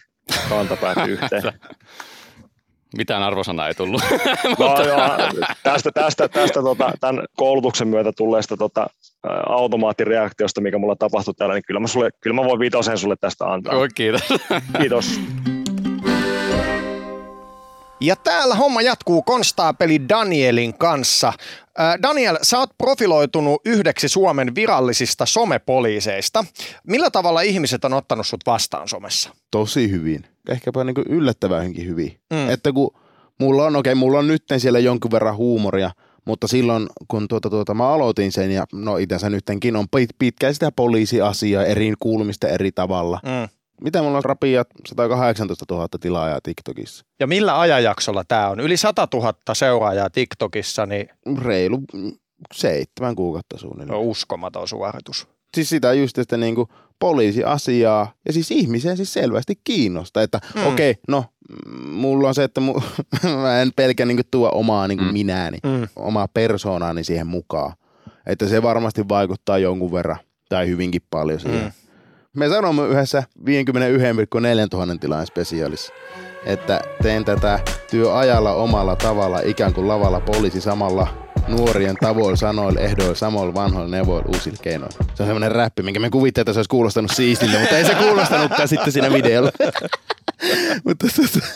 kantapäät 0.50 0.98
yhteen. 1.08 1.44
Mitään 2.98 3.24
arvosanaa 3.24 3.68
ei 3.68 3.74
tullut. 3.74 4.02
No, 4.60 4.84
joo, 4.84 5.00
tästä, 5.64 5.92
tästä, 5.92 6.28
tästä 6.30 6.62
tota, 6.62 6.92
tämän 7.00 7.26
koulutuksen 7.38 7.88
myötä 7.88 8.12
tulleesta 8.18 8.58
tota, 8.58 8.88
automaattireaktiosta, 9.50 10.62
mikä 10.62 10.78
mulla 10.78 10.96
tapahtui 10.96 11.34
täällä, 11.34 11.56
niin 11.56 11.64
kyllä 11.68 11.80
mä, 11.80 11.88
sulle, 11.88 12.10
kyllä 12.22 12.36
mä 12.36 12.44
voin 12.44 12.60
viitosen 12.60 12.98
sulle 12.98 13.16
tästä 13.16 13.46
antaa. 13.46 13.76
Oi, 13.76 13.88
kiitos. 13.96 14.22
Kiitos. 14.80 15.20
Ja 18.02 18.16
täällä 18.16 18.56
homma 18.56 18.82
jatkuu 18.82 19.22
konstaapeli 19.22 20.10
Danielin 20.10 20.78
kanssa. 20.78 21.34
Daniel, 22.04 22.38
sä 22.42 22.60
oot 22.60 22.70
profiloitunut 22.78 23.62
yhdeksi 23.66 24.10
Suomen 24.10 24.56
virallisista 24.56 25.26
somepoliiseista. 25.26 26.46
Millä 26.88 27.10
tavalla 27.10 27.42
ihmiset 27.42 27.86
on 27.86 27.94
ottanut 27.94 28.28
sut 28.28 28.42
vastaan 28.46 28.88
somessa? 28.88 29.30
Tosi 29.52 29.92
hyvin. 29.92 30.31
Ehkäpä 30.50 30.84
niin 30.84 30.96
yllättävänkin 31.10 31.88
hyvin. 31.88 32.20
Mm. 32.34 32.50
Että 32.50 32.72
kun 32.72 32.92
mulla 33.40 33.66
on, 33.66 33.76
okei, 33.76 33.96
mulla 33.96 34.20
on 34.20 34.28
nyt 34.28 34.44
siellä 34.58 34.80
jonkun 34.80 35.12
verran 35.12 35.38
huumoria, 35.38 35.92
mutta 36.26 36.48
silloin 36.48 36.88
kun 37.08 37.28
tuota, 37.28 37.50
tuota, 37.50 37.74
mä 37.74 37.88
aloitin 37.88 38.32
sen, 38.32 38.52
ja 38.52 38.66
no 38.74 38.98
itse 38.98 39.30
nyttenkin 39.30 39.76
on 39.76 39.86
pit, 39.90 40.10
pitkään 40.20 40.54
sitä 40.54 40.72
poliisiasiaa, 40.72 41.66
eri 41.66 41.94
kuulumista 42.00 42.48
eri 42.48 42.72
tavalla. 42.72 43.20
Mm. 43.24 43.50
Mitä 43.82 44.02
mulla 44.02 44.18
on 44.18 44.26
rapia 44.26 44.64
118 44.88 45.66
000 45.72 45.88
tilaajaa 46.02 46.40
TikTokissa? 46.44 47.06
Ja 47.20 47.28
millä 47.28 47.60
ajanjaksolla 47.60 48.24
tämä 48.28 48.50
on? 48.50 48.60
Yli 48.60 48.78
100 48.78 49.08
000 49.14 49.34
seuraajaa 49.54 50.10
TikTokissa, 50.10 50.86
niin 50.86 51.10
Reilu 51.44 51.80
seitsemän 52.54 53.16
kuukautta 53.16 53.58
suunnilleen. 53.58 54.00
on 54.00 54.06
uskomaton 54.06 54.68
suoritus. 54.68 55.28
Siis 55.56 55.70
sitä 55.70 55.94
just, 55.94 56.18
että 56.18 56.38
niinku 56.38 56.68
poliisiasiaa 57.02 58.14
ja 58.26 58.34
siis 58.34 58.52
ihmisiä 58.52 58.96
siis 58.96 59.14
selvästi 59.14 59.60
kiinnostaa, 59.64 60.24
että 60.24 60.40
mm. 60.56 60.68
okei, 60.68 60.92
okay, 60.92 61.04
no 61.08 61.26
mm, 61.66 61.90
mulla 61.90 62.28
on 62.28 62.36
se, 62.36 62.44
että 62.44 62.62
mu, 62.62 62.82
mä 63.42 63.62
en 63.62 63.72
pelkää 63.76 64.06
niinku 64.06 64.24
tuo 64.32 64.52
omaa 64.54 64.88
niinku 64.88 65.04
mm. 65.04 65.14
minääni, 65.14 65.58
Mm. 65.64 65.88
omaa 65.96 66.28
persoonaani 66.28 67.04
siihen 67.04 67.28
mukaan. 67.28 67.74
Että 68.26 68.48
se 68.48 68.62
varmasti 68.64 69.10
vaikuttaa 69.10 69.58
jonkun 69.58 69.92
verran 69.92 70.18
tai 70.50 70.68
hyvinkin 70.68 71.02
paljon 71.10 71.40
siihen. 71.40 71.64
Mm. 71.64 71.72
Me 72.38 72.50
sanomme 72.50 72.88
yhdessä 72.88 73.24
51,4 73.40 73.46
tuhannen 74.70 75.00
tilaan 75.00 75.28
spesiaalissa, 75.28 75.94
että 76.46 76.82
teen 77.04 77.26
tätä 77.26 77.60
työajalla 77.92 78.54
omalla 78.54 78.96
tavalla, 78.96 79.40
ikään 79.46 79.74
kuin 79.74 79.88
lavalla 79.88 80.20
poliisi 80.20 80.62
samalla 80.62 81.31
nuorien 81.52 81.96
tavoilla, 82.02 82.36
sanoilla, 82.36 82.80
ehdoilla, 82.80 83.16
samoilla 83.16 83.54
vanhoilla 83.54 83.90
neuvoilla, 83.92 84.30
uusilla 84.34 84.58
keinoilla. 84.62 84.98
Se 85.14 85.24
on 85.24 85.28
semmoinen 85.28 85.52
räppi, 85.52 85.84
minkä 85.84 86.00
me 86.00 86.10
kuvittiin, 86.10 86.42
että 86.42 86.54
se 86.54 86.60
olisi 86.60 86.70
kuulostanut 86.70 87.12
siistiltä, 87.12 87.60
mutta 87.60 87.78
ei 87.78 87.86
se 87.86 87.96
kuulostanutkaan 87.96 88.68
sitten 88.74 88.94
siinä 88.94 89.14
videolla. 89.14 89.52
mutta 90.86 91.08
tota, 91.16 91.48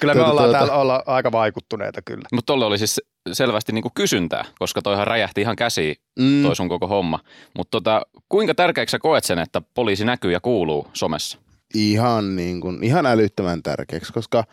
Kyllä 0.00 0.14
me 0.14 0.18
Tuota, 0.18 0.30
ollaan 0.30 0.46
tuota. 0.46 0.58
täällä 0.58 0.74
olla 0.74 1.02
aika 1.06 1.32
vaikuttuneita 1.32 2.02
kyllä. 2.02 2.28
Mutta 2.32 2.46
tolle 2.46 2.64
oli 2.64 2.78
siis 2.78 3.00
selvästi 3.32 3.72
niinku 3.72 3.90
kysyntää, 3.94 4.44
koska 4.58 4.82
toihan 4.82 5.06
räjähti 5.06 5.40
ihan 5.40 5.56
käsiin 5.56 5.96
mm, 6.18 6.42
toi 6.42 6.56
sun 6.56 6.68
koko 6.68 6.86
homma. 6.86 7.18
Mutta 7.56 7.70
tota, 7.70 8.02
kuinka 8.28 8.54
tärkeäksi 8.54 8.92
sä 8.92 8.98
koet 8.98 9.24
sen, 9.24 9.38
että 9.38 9.62
poliisi 9.74 10.04
näkyy 10.04 10.32
ja 10.32 10.40
kuuluu 10.40 10.86
somessa? 10.92 11.38
ihan, 11.74 12.36
niin 12.36 12.60
kuin, 12.60 12.84
ihan 12.84 13.06
älyttömän 13.06 13.62
tärkeäksi, 13.62 14.12
koska 14.12 14.44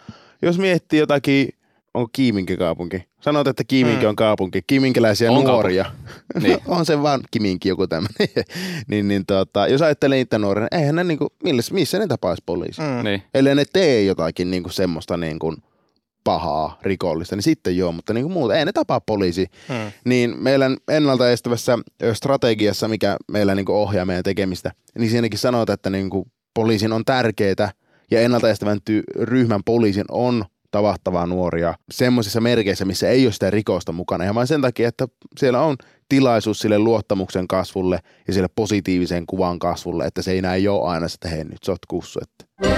jos 0.41 0.59
miettii 0.59 0.99
jotakin, 0.99 1.49
on 1.93 2.07
Kiiminki 2.11 2.57
kaupunki. 2.57 3.03
Sanoit, 3.21 3.47
että 3.47 3.63
Kiiminki 3.63 4.03
Mm. 4.05 4.09
on 4.09 4.15
kaupunki. 4.15 4.61
Kiiminkiläisiä 4.67 5.31
On 5.31 5.43
nuoria. 5.43 5.85
Niin. 6.43 6.57
on 6.67 6.85
se 6.85 7.01
vaan 7.01 7.21
Kiminki 7.31 7.69
joku 7.69 7.87
tämmöinen. 7.87 8.27
niin, 8.89 9.07
niin 9.07 9.25
tota, 9.25 9.67
jos 9.67 9.81
ajattelee 9.81 10.17
niitä 10.17 10.39
nuoria, 10.39 10.67
niin 10.71 10.79
eihän 10.81 10.95
ne 10.95 11.03
niinku, 11.03 11.27
milles, 11.43 11.71
missä 11.71 11.99
ne 11.99 12.07
tapaisi 12.07 12.43
poliisi? 12.45 12.81
Mm. 12.81 13.03
Niin. 13.03 13.23
Ellei 13.33 13.55
ne 13.55 13.65
tee 13.73 14.03
jotakin 14.03 14.51
niinku 14.51 14.69
semmoista 14.69 15.17
niinku 15.17 15.55
pahaa, 16.23 16.77
rikollista, 16.81 17.35
niin 17.35 17.43
sitten 17.43 17.77
joo, 17.77 17.91
mutta 17.91 18.13
niinku 18.13 18.29
muuta, 18.29 18.55
ei 18.55 18.65
ne 18.65 18.71
tapaa 18.71 19.01
poliisi. 19.01 19.47
Mm. 19.69 19.91
Niin 20.05 20.35
meidän 20.43 20.77
ennaltaestävässä 20.87 21.77
strategiassa, 22.13 22.87
mikä 22.87 23.17
meillä 23.31 23.55
niinku 23.55 23.73
ohjaa 23.73 24.05
meidän 24.05 24.23
tekemistä, 24.23 24.71
niin 24.99 25.09
siinäkin 25.09 25.39
sanotaan, 25.39 25.73
että 25.73 25.89
niinku 25.89 26.27
poliisin 26.53 26.93
on 26.93 27.05
tärkeää 27.05 27.71
ja 28.11 28.21
ennaltaestävän 28.21 28.77
ty- 28.89 29.21
ryhmän 29.23 29.61
poliisin 29.65 30.05
on 30.11 30.45
tavattavaa 30.77 31.25
nuoria 31.25 31.73
semmoisissa 31.91 32.41
merkeissä, 32.41 32.85
missä 32.85 33.09
ei 33.09 33.25
ole 33.25 33.33
sitä 33.33 33.49
rikosta 33.49 33.91
mukana. 33.91 34.25
Ja 34.25 34.35
vain 34.35 34.47
sen 34.47 34.61
takia, 34.61 34.87
että 34.87 35.07
siellä 35.37 35.61
on 35.61 35.75
tilaisuus 36.09 36.59
sille 36.59 36.79
luottamuksen 36.79 37.47
kasvulle 37.47 37.99
ja 38.27 38.33
sille 38.33 38.47
positiivisen 38.55 39.25
kuvan 39.25 39.59
kasvulle, 39.59 40.05
että 40.05 40.21
se 40.21 40.31
ei 40.31 40.41
näin 40.41 40.69
ole 40.69 40.89
aina, 40.89 41.05
että 41.15 41.29
hei 41.29 41.43
nyt 41.43 41.63
sä 41.65 41.75
kussu. 41.87 42.19
Että. 42.23 42.69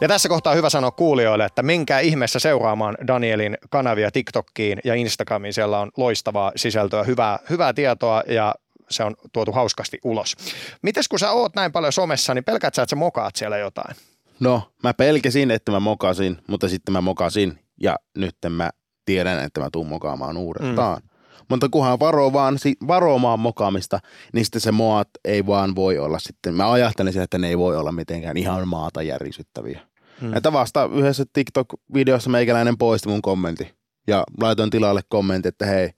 Ja 0.00 0.08
tässä 0.08 0.28
kohtaa 0.28 0.54
hyvä 0.54 0.70
sanoa 0.70 0.90
kuulijoille, 0.90 1.44
että 1.44 1.62
menkää 1.62 2.00
ihmeessä 2.00 2.38
seuraamaan 2.38 2.96
Danielin 3.06 3.58
kanavia 3.70 4.10
TikTokkiin 4.10 4.80
ja 4.84 4.94
Instagramiin. 4.94 5.54
Siellä 5.54 5.80
on 5.80 5.90
loistavaa 5.96 6.52
sisältöä, 6.56 7.04
hyvää, 7.04 7.38
hyvää 7.50 7.72
tietoa 7.72 8.22
ja 8.28 8.54
se 8.90 9.04
on 9.04 9.16
tuotu 9.32 9.52
hauskasti 9.52 9.98
ulos. 10.04 10.36
Mites 10.82 11.08
kun 11.08 11.18
sä 11.18 11.30
oot 11.30 11.54
näin 11.54 11.72
paljon 11.72 11.92
somessa, 11.92 12.34
niin 12.34 12.44
pelkäät 12.44 12.74
sä, 12.74 12.82
että 12.82 12.90
sä 12.90 12.96
mokaat 12.96 13.36
siellä 13.36 13.58
jotain? 13.58 13.96
No, 14.40 14.62
mä 14.82 14.94
pelkäsin, 14.94 15.50
että 15.50 15.72
mä 15.72 15.80
mokasin, 15.80 16.38
mutta 16.48 16.68
sitten 16.68 16.92
mä 16.92 17.00
mokasin 17.00 17.58
ja 17.82 17.96
nyt 18.16 18.36
mä 18.48 18.70
tiedän, 19.04 19.44
että 19.44 19.60
mä 19.60 19.68
tuun 19.72 19.86
mokaamaan 19.86 20.36
uudestaan. 20.36 21.02
Mm. 21.02 21.08
Mutta 21.50 21.68
kunhan 21.68 22.00
varo 22.00 22.32
vaan, 22.32 22.58
varomaan 22.86 23.40
mokaamista, 23.40 23.98
niin 24.32 24.44
sitten 24.44 24.60
se 24.60 24.72
moat 24.72 25.08
ei 25.24 25.46
vaan 25.46 25.74
voi 25.74 25.98
olla 25.98 26.18
sitten. 26.18 26.54
Mä 26.54 26.72
ajattelen 26.72 27.12
sitä, 27.12 27.22
että 27.22 27.38
ne 27.38 27.48
ei 27.48 27.58
voi 27.58 27.76
olla 27.76 27.92
mitenkään 27.92 28.36
ihan 28.36 28.68
maata 28.68 29.02
järisyttäviä. 29.02 29.80
Mm. 30.20 30.36
Että 30.36 30.52
vasta 30.52 30.88
yhdessä 30.92 31.24
TikTok-videossa 31.32 32.30
meikäläinen 32.30 32.78
poisti 32.78 33.08
mun 33.08 33.22
kommentti. 33.22 33.74
Ja 34.06 34.24
laitoin 34.40 34.70
tilalle 34.70 35.00
kommentti, 35.08 35.48
että 35.48 35.66
hei, 35.66 35.90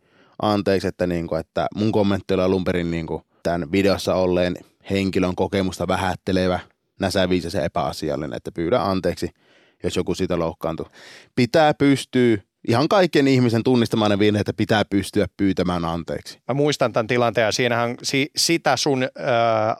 anteeksi, 0.43 0.89
että, 0.89 1.07
niinku, 1.07 1.35
että 1.35 1.67
mun 1.77 1.93
kommentti 1.93 2.35
oli 2.35 2.43
alun 2.43 2.65
perin 2.65 2.91
niinku, 2.91 3.23
tämän 3.43 3.73
videossa 3.73 4.15
olleen 4.15 4.57
henkilön 4.91 5.35
kokemusta 5.35 5.89
vähättelevä, 5.89 6.61
näsäviisä 7.03 7.59
ja 7.59 7.65
epäasiallinen, 7.65 8.37
että 8.37 8.53
pyydä 8.53 8.81
anteeksi, 8.81 9.31
jos 9.85 9.97
joku 9.97 10.15
siitä 10.15 10.39
loukkaantuu. 10.39 10.87
Pitää 11.37 11.75
pystyä, 11.75 12.37
ihan 12.69 12.89
kaikkien 12.89 13.29
ihmisen 13.29 13.63
tunnistamaan 13.63 14.11
ne 14.11 14.19
virheet, 14.19 14.41
että 14.49 14.57
pitää 14.57 14.85
pystyä 14.85 15.27
pyytämään 15.37 15.85
anteeksi. 15.85 16.39
Mä 16.49 16.55
muistan 16.55 16.93
tämän 16.93 17.07
tilanteen 17.07 17.45
ja 17.45 17.53
siinähän 17.53 17.97
si, 18.03 18.31
sitä 18.37 18.77
sun 18.77 19.03
ö, 19.03 19.09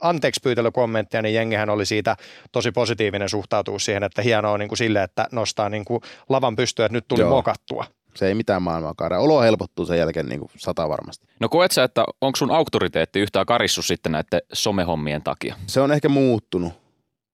anteeksi 0.01 0.39
pyytelykommenttia, 0.43 1.21
niin 1.21 1.35
jengihän 1.35 1.69
oli 1.69 1.85
siitä 1.85 2.15
tosi 2.51 2.71
positiivinen 2.71 3.29
suhtautuus 3.29 3.85
siihen, 3.85 4.03
että 4.03 4.21
hienoa 4.21 4.57
niin 4.57 4.69
kuin 4.69 4.77
sille, 4.77 5.03
että 5.03 5.27
nostaa 5.31 5.69
niin 5.69 5.85
kuin 5.85 6.01
lavan 6.29 6.55
pystyä, 6.55 6.85
että 6.85 6.93
nyt 6.97 7.07
tuli 7.07 7.21
Joo. 7.21 7.29
mokattua. 7.29 7.85
Se 8.15 8.27
ei 8.27 8.35
mitään 8.35 8.61
maailmaa 8.61 8.93
kaada. 8.97 9.19
Olo 9.19 9.41
helpottuu 9.41 9.85
sen 9.85 9.97
jälkeen 9.97 10.25
niin 10.25 10.39
kuin 10.39 10.51
sata 10.57 10.89
varmasti. 10.89 11.27
No 11.39 11.49
koet 11.49 11.71
sä, 11.71 11.83
että 11.83 12.03
onko 12.21 12.35
sun 12.35 12.51
auktoriteetti 12.51 13.19
yhtään 13.19 13.45
karissut 13.45 13.85
sitten 13.85 14.11
näiden 14.11 14.41
somehommien 14.53 15.21
takia? 15.23 15.55
Se 15.67 15.81
on 15.81 15.91
ehkä 15.91 16.09
muuttunut, 16.09 16.73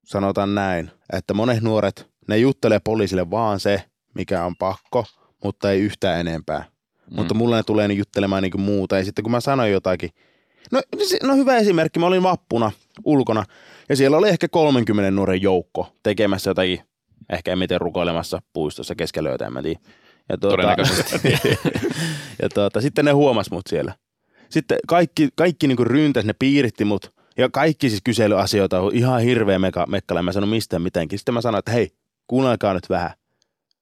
sanotaan 0.10 0.56
näin, 0.56 0.92
että 1.14 1.34
monet 1.34 1.62
nuoret, 1.62 2.10
ne 2.28 2.38
juttelee 2.38 2.80
poliisille 2.84 3.32
vaan 3.32 3.60
se, 3.60 3.84
mikä 4.14 4.46
on 4.46 4.56
pakko, 4.56 5.06
mutta 5.44 5.72
ei 5.72 5.80
yhtään 5.80 6.20
enempää. 6.20 6.66
Mm. 7.12 7.16
Mutta 7.16 7.34
mulle 7.34 7.56
ne 7.56 7.64
tulee 7.64 7.88
niin 7.88 7.98
juttelemaan 7.98 8.44
niin 8.44 8.52
kuin 8.52 8.62
muuta. 8.62 8.98
Ja 8.98 9.06
sitten 9.06 9.24
kun 9.24 9.32
mä 9.32 9.40
sanoin 9.40 9.72
jotakin, 9.72 10.10
no, 10.72 10.82
no 11.24 11.36
hyvä 11.36 11.58
esimerkki, 11.58 12.00
mä 12.00 12.06
olin 12.06 12.24
vappuna 12.24 12.72
ulkona 13.06 13.44
ja 13.90 13.96
siellä 13.96 14.18
oli 14.18 14.30
ehkä 14.30 14.48
30 14.48 15.12
nuoren 15.12 15.42
joukko 15.42 15.96
tekemässä 16.04 16.50
jotakin, 16.50 16.80
ehkä 17.30 17.52
en 17.52 17.60
miten 17.60 17.82
rukoilemassa 17.82 18.42
puistossa 18.54 18.96
keskellä 18.96 19.30
en 19.46 19.54
mä 19.54 19.62
tiedä. 19.62 19.80
Ja 20.30 20.38
tuota, 20.38 20.56
Todennäköisesti. 20.56 21.34
ja 22.42 22.50
tuota, 22.54 22.82
sitten 22.82 23.06
ne 23.06 23.12
huomas 23.12 23.52
mut 23.52 23.68
siellä. 23.70 23.94
Sitten 24.50 24.78
kaikki, 24.88 25.30
kaikki 25.36 25.68
niinku 25.68 25.84
ryntäs, 25.84 26.26
ne 26.26 26.34
piiritti 26.34 26.86
mut. 26.86 27.19
Ja 27.40 27.50
kaikki 27.50 27.90
siis 27.90 28.02
kyselyasioita 28.04 28.80
on 28.80 28.96
ihan 28.96 29.22
hirveä 29.22 29.60
meka, 29.60 29.86
mekkala. 29.86 30.24
Mä 30.24 30.32
sanon 30.32 30.50
mistään 30.50 30.82
mitenkin. 30.82 31.20
Sitten 31.20 31.34
mä 31.34 31.42
sanoin, 31.42 31.60
että 31.60 31.72
hei, 31.72 31.90
kuunnelkaa 32.28 32.74
nyt 32.74 32.90
vähän. 32.90 33.12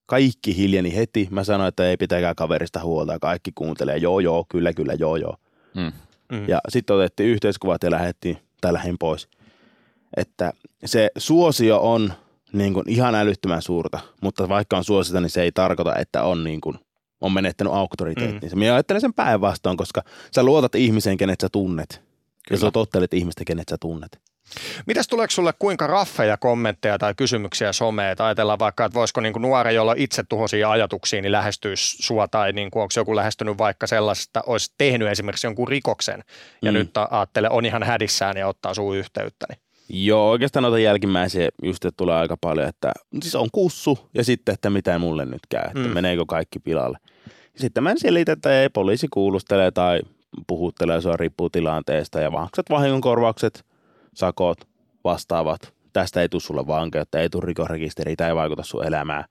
Kaikki 0.06 0.58
hiljeni 0.58 0.96
heti. 0.96 1.28
Mä 1.32 1.44
sanoin, 1.44 1.68
että 1.68 1.90
ei 1.90 1.98
pitäkää 1.98 2.36
kaverista 2.36 2.80
huolta. 2.84 3.14
Ja 3.14 3.20
kaikki 3.20 3.52
kuuntelee, 3.56 3.98
joo 3.98 4.20
joo, 4.20 4.46
kyllä 4.50 4.74
kyllä, 4.74 4.94
joo 4.94 5.16
joo. 5.16 5.38
Mm. 5.76 5.92
Mm. 6.32 6.48
Ja 6.48 6.60
sitten 6.70 6.96
otettiin 6.96 7.30
yhteiskuvat 7.30 7.84
ja 7.84 7.92
lähdettiin, 7.92 8.38
tai 8.62 8.74
lähdin 8.74 8.98
pois. 9.00 9.28
Että 10.18 10.54
se 10.86 11.10
suosio 11.18 11.80
on 11.82 12.14
niin 12.54 12.74
kuin 12.74 12.90
ihan 12.90 13.16
älyttömän 13.16 13.62
suurta, 13.62 14.00
mutta 14.22 14.50
vaikka 14.50 14.78
on 14.78 14.84
suosita, 14.84 15.22
niin 15.22 15.30
se 15.30 15.42
ei 15.42 15.52
tarkoita, 15.52 15.96
että 15.96 16.24
on, 16.24 16.44
niin 16.44 16.62
kuin, 16.62 16.80
on 17.22 17.32
menettänyt 17.32 17.74
auktoriteettinsa. 17.74 18.56
Mm. 18.56 18.60
Minä 18.60 18.74
ajattelen 18.74 19.02
sen 19.02 19.14
päinvastoin, 19.14 19.78
koska 19.78 20.04
sä 20.36 20.44
luotat 20.44 20.76
ihmiseen, 20.76 21.18
kenet 21.18 21.42
sä 21.42 21.50
tunnet. 21.52 22.07
Ja 22.50 22.58
Kyllä. 22.58 22.60
sä 22.68 22.72
tottelet 22.72 23.14
ihmistä, 23.14 23.44
kenet 23.48 23.70
sä 23.70 23.78
tunnet. 23.82 24.20
Mitäs 24.86 25.08
tuleeko 25.08 25.32
sulle 25.32 25.54
kuinka 25.60 25.88
raffeja 25.88 26.38
kommentteja 26.38 26.98
tai 26.98 27.14
kysymyksiä 27.18 27.74
someen? 27.74 28.12
Et 28.12 28.22
ajatellaan 28.22 28.60
vaikka, 28.60 28.86
että 28.86 28.94
voisiko 29.00 29.22
niin 29.22 29.34
nuori, 29.40 29.76
jolla 29.76 29.92
on 29.92 29.98
itse 29.98 30.24
tuhoisia 30.30 30.72
ajatuksia, 30.72 31.22
niin 31.22 31.32
lähestyisi 31.32 31.98
sua 32.04 32.28
tai 32.28 32.54
niin 32.54 32.66
onko 32.66 32.88
joku 32.96 33.16
lähestynyt 33.16 33.58
vaikka 33.58 33.88
sellaista, 33.88 34.44
olisi 34.46 34.74
tehnyt 34.78 35.08
esimerkiksi 35.08 35.48
jonkun 35.48 35.68
rikoksen 35.68 36.24
ja 36.62 36.72
Mm. 36.72 36.78
nyt 36.78 36.90
ajattelee, 37.10 37.50
on 37.50 37.66
ihan 37.66 37.84
hädissään 37.84 38.38
ja 38.38 38.48
ottaa 38.48 38.74
sun 38.74 38.98
yhteyttä. 38.98 39.46
Niin. 39.50 39.60
Joo, 40.06 40.30
oikeastaan 40.30 40.64
noita 40.64 40.80
jälkimmäisiä 40.80 41.50
just 41.64 41.86
että 41.86 41.98
tulee 41.98 42.16
aika 42.16 42.38
paljon, 42.42 42.68
että 42.70 42.92
siis 43.22 43.36
on 43.36 43.50
kussu 43.52 44.00
ja 44.14 44.24
sitten, 44.24 44.54
että 44.54 44.70
mitä 44.70 45.00
mulle 45.00 45.26
nyt 45.26 45.42
käy, 45.50 45.64
että 45.66 45.80
Mm. 45.80 45.90
meneekö 45.94 46.26
kaikki 46.28 46.60
pilalle. 46.60 46.98
Ja 47.26 47.60
sitten 47.62 47.84
mä 47.84 47.92
en 47.92 48.00
selitä, 48.00 48.32
että 48.32 48.62
ei 48.62 48.70
poliisi 48.70 49.08
kuulustelee 49.12 49.72
tai 49.72 50.00
puhuttelee, 50.48 51.02
se 51.02 51.10
riippuu 51.16 51.50
tilanteesta 51.50 52.20
ja 52.20 52.32
maksat 52.32 52.70
vahingonkorvaukset, 52.70 53.66
sakot, 54.14 54.58
vastaavat. 55.04 55.74
Tästä 55.94 56.22
ei 56.22 56.30
tule 56.30 56.42
sulle 56.42 56.68
vankeutta, 56.68 57.20
ei 57.20 57.30
tule 57.30 57.46
rikosrekisteriä, 57.46 58.16
tämä 58.16 58.28
ei 58.28 58.36
vaikuta 58.36 58.64
sun 58.64 58.86
elämään. 58.86 59.24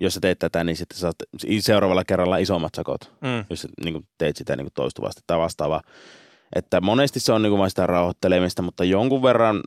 Jos 0.00 0.14
sä 0.14 0.20
teet 0.20 0.38
tätä, 0.38 0.64
niin 0.64 0.76
sitten 0.76 0.98
saat 0.98 1.16
seuraavalla 1.60 2.04
kerralla 2.04 2.36
isommat 2.36 2.74
sakot, 2.74 3.12
Mm. 3.20 3.44
jos 3.50 3.62
sä 3.62 3.68
niin 3.84 4.06
teet 4.18 4.36
sitä 4.36 4.56
niin 4.56 4.68
toistuvasti 4.74 5.20
tai 5.26 5.38
vastaavaa. 5.38 5.80
Että 6.56 6.80
monesti 6.80 7.20
se 7.20 7.32
on 7.32 7.42
niin 7.42 7.58
vain 7.58 7.70
sitä 7.70 7.86
rauhoittelemista, 7.86 8.62
mutta 8.62 8.84
jonkun 8.84 9.22
verran 9.22 9.60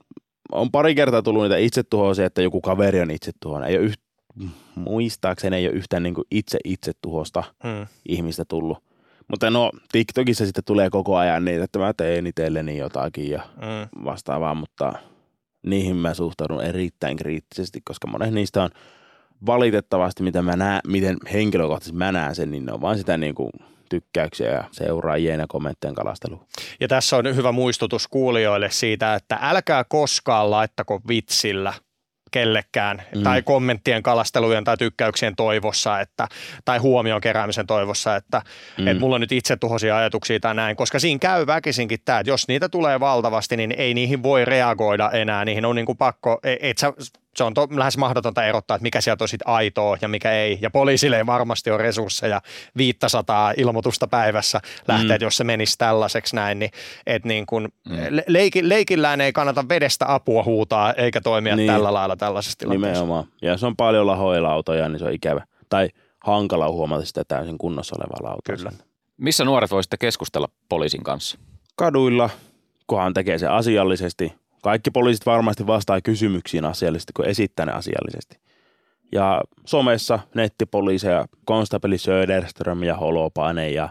on 0.51 0.71
pari 0.71 0.95
kertaa 0.95 1.21
tullut 1.21 1.43
niitä 1.43 1.57
itsetuhoisia, 1.57 2.25
että 2.25 2.41
joku 2.41 2.61
kaveri 2.61 3.01
on 3.01 3.11
itsetuhoinen. 3.11 3.69
Ei 3.69 3.77
ole 3.77 3.85
yht, 3.85 4.01
muistaakseni 4.75 5.55
ei 5.55 5.67
ole 5.67 5.75
yhtään 5.75 6.03
niin 6.03 6.15
itse 6.31 6.57
itsetuhosta 6.65 7.43
Mm. 7.63 7.87
ihmistä 8.09 8.45
tullut. 8.45 8.77
Mutta 9.29 9.49
no, 9.49 9.71
TikTokissa 9.91 10.45
sitten 10.45 10.63
tulee 10.63 10.89
koko 10.89 11.17
ajan 11.17 11.45
niitä, 11.45 11.63
että 11.63 11.79
mä 11.79 11.93
teen 11.97 12.27
itselleni 12.27 12.77
jotakin 12.77 13.29
ja 13.31 13.41
Mm. 13.55 14.03
vastaavaa, 14.05 14.55
mutta 14.55 14.93
niihin 15.65 15.95
mä 15.95 16.13
suhtaudun 16.13 16.63
erittäin 16.63 17.17
kriittisesti, 17.17 17.81
koska 17.85 18.07
monet 18.07 18.33
niistä 18.33 18.63
on 18.63 18.69
valitettavasti, 19.45 20.23
mitä 20.23 20.41
mä 20.41 20.55
näen, 20.55 20.81
miten 20.87 21.17
henkilökohtaisesti 21.33 21.97
mä 21.97 22.11
näen 22.11 22.35
sen, 22.35 22.51
niin 22.51 22.65
ne 22.65 22.73
on 22.73 22.81
vaan 22.81 22.97
sitä 22.97 23.17
niin 23.17 23.35
kuin 23.35 23.51
tykkäyksiä 23.89 24.51
ja 24.51 24.63
seuraajien 24.71 25.39
ja 25.39 25.45
kommenttien 25.49 25.93
kalastelua. 25.95 26.45
Ja 26.79 26.87
tässä 26.87 27.17
on 27.17 27.35
hyvä 27.35 27.51
muistutus 27.51 28.07
kuulijoille 28.07 28.69
siitä, 28.71 29.15
että 29.15 29.37
älkää 29.41 29.83
koskaan 29.83 30.51
laittako 30.51 31.01
vitsillä 31.07 31.73
kellekään 32.31 33.01
mm. 33.15 33.23
Tai 33.23 33.41
kommenttien 33.41 34.03
kalastelujen 34.03 34.63
tai 34.63 34.77
tykkäyksien 34.77 35.35
toivossa 35.35 35.99
että, 35.99 36.27
tai 36.65 36.77
huomion 36.77 37.21
keräämisen 37.21 37.67
toivossa, 37.67 38.15
että 38.15 38.41
mm. 38.77 38.87
Et 38.87 38.99
mulla 38.99 39.15
on 39.15 39.21
nyt 39.21 39.31
itse 39.31 39.57
tuhoisia 39.57 39.97
ajatuksia 39.97 40.39
tai 40.39 40.55
näin, 40.55 40.75
koska 40.75 40.99
siinä 40.99 41.19
käy 41.19 41.47
väkisinkin 41.47 41.99
tämä, 42.05 42.19
että 42.19 42.31
jos 42.31 42.47
niitä 42.47 42.69
tulee 42.69 42.99
valtavasti, 42.99 43.57
niin 43.57 43.71
ei 43.77 43.93
niihin 43.93 44.23
voi 44.23 44.45
reagoida 44.45 45.11
enää, 45.11 45.45
niihin 45.45 45.65
on 45.65 45.75
niinku 45.75 45.95
pakko, 45.95 46.39
et, 46.43 46.59
et 46.61 46.77
sä, 46.77 46.93
se 47.35 47.43
on 47.43 47.53
to, 47.53 47.67
lähes 47.71 47.97
mahdotonta 47.97 48.45
erottaa, 48.45 48.75
että 48.75 48.83
mikä 48.83 49.01
sieltä 49.01 49.23
on 49.23 49.27
sit 49.27 49.41
aitoa 49.45 49.97
ja 50.01 50.07
mikä 50.07 50.31
ei. 50.31 50.57
Ja 50.61 50.69
poliisille 50.69 51.17
ei 51.17 51.25
varmasti 51.25 51.71
ole 51.71 51.77
resursseja 51.77 52.41
500 52.77 53.53
ilmoitusta 53.57 54.07
päivässä 54.07 54.61
lähteä, 54.87 55.17
mm. 55.17 55.21
jos 55.21 55.37
se 55.37 55.43
menisi 55.43 55.75
tällaiseksi 55.77 56.35
näin. 56.35 56.59
Niin, 56.59 56.71
et 57.07 57.25
niin 57.25 57.45
kun, 57.45 57.69
mm. 57.89 57.95
leiki, 58.27 58.69
leikillään 58.69 59.21
ei 59.21 59.33
kannata 59.33 59.69
vedestä 59.69 60.13
apua 60.13 60.43
huutaa 60.43 60.93
eikä 60.93 61.21
toimia 61.21 61.55
niin. 61.55 61.71
Tällä 61.71 61.93
lailla 61.93 62.15
tällaisessa 62.15 62.57
tilanteessa. 62.57 63.01
Nimenomaan. 63.01 63.25
Ja 63.41 63.51
jos 63.51 63.63
on 63.63 63.75
paljon 63.75 64.07
lahoilla 64.07 64.51
autoja, 64.51 64.89
niin 64.89 64.99
se 64.99 65.05
on 65.05 65.13
ikävä. 65.13 65.43
Tai 65.69 65.89
hankala 66.23 66.71
huomata 66.71 67.05
sitä 67.05 67.23
täysin 67.27 67.57
kunnossa 67.57 67.95
olevaa 67.99 68.31
lautaa. 68.31 68.55
Kyllä. 68.55 68.71
Missä 69.17 69.45
nuoret 69.45 69.71
voisitte 69.71 69.97
keskustella 69.97 70.47
poliisin 70.69 71.03
kanssa? 71.03 71.37
Kaduilla, 71.75 72.29
kunhan 72.87 73.13
tekee 73.13 73.37
se 73.37 73.47
asiallisesti. 73.47 74.33
Kaikki 74.61 74.91
poliisit 74.91 75.25
varmasti 75.25 75.67
vastaa 75.67 76.01
kysymyksiin 76.01 76.65
asiallisesti, 76.65 77.13
kun 77.13 77.25
esittää 77.25 77.65
ne 77.65 77.71
asiallisesti. 77.71 78.39
Ja 79.11 79.41
somessa 79.65 80.19
nettipoliiseja, 80.35 81.25
Konstabeli 81.45 81.97
Söderström 81.97 82.83
ja 82.83 82.95
Holopainen 82.95 83.73
ja 83.73 83.89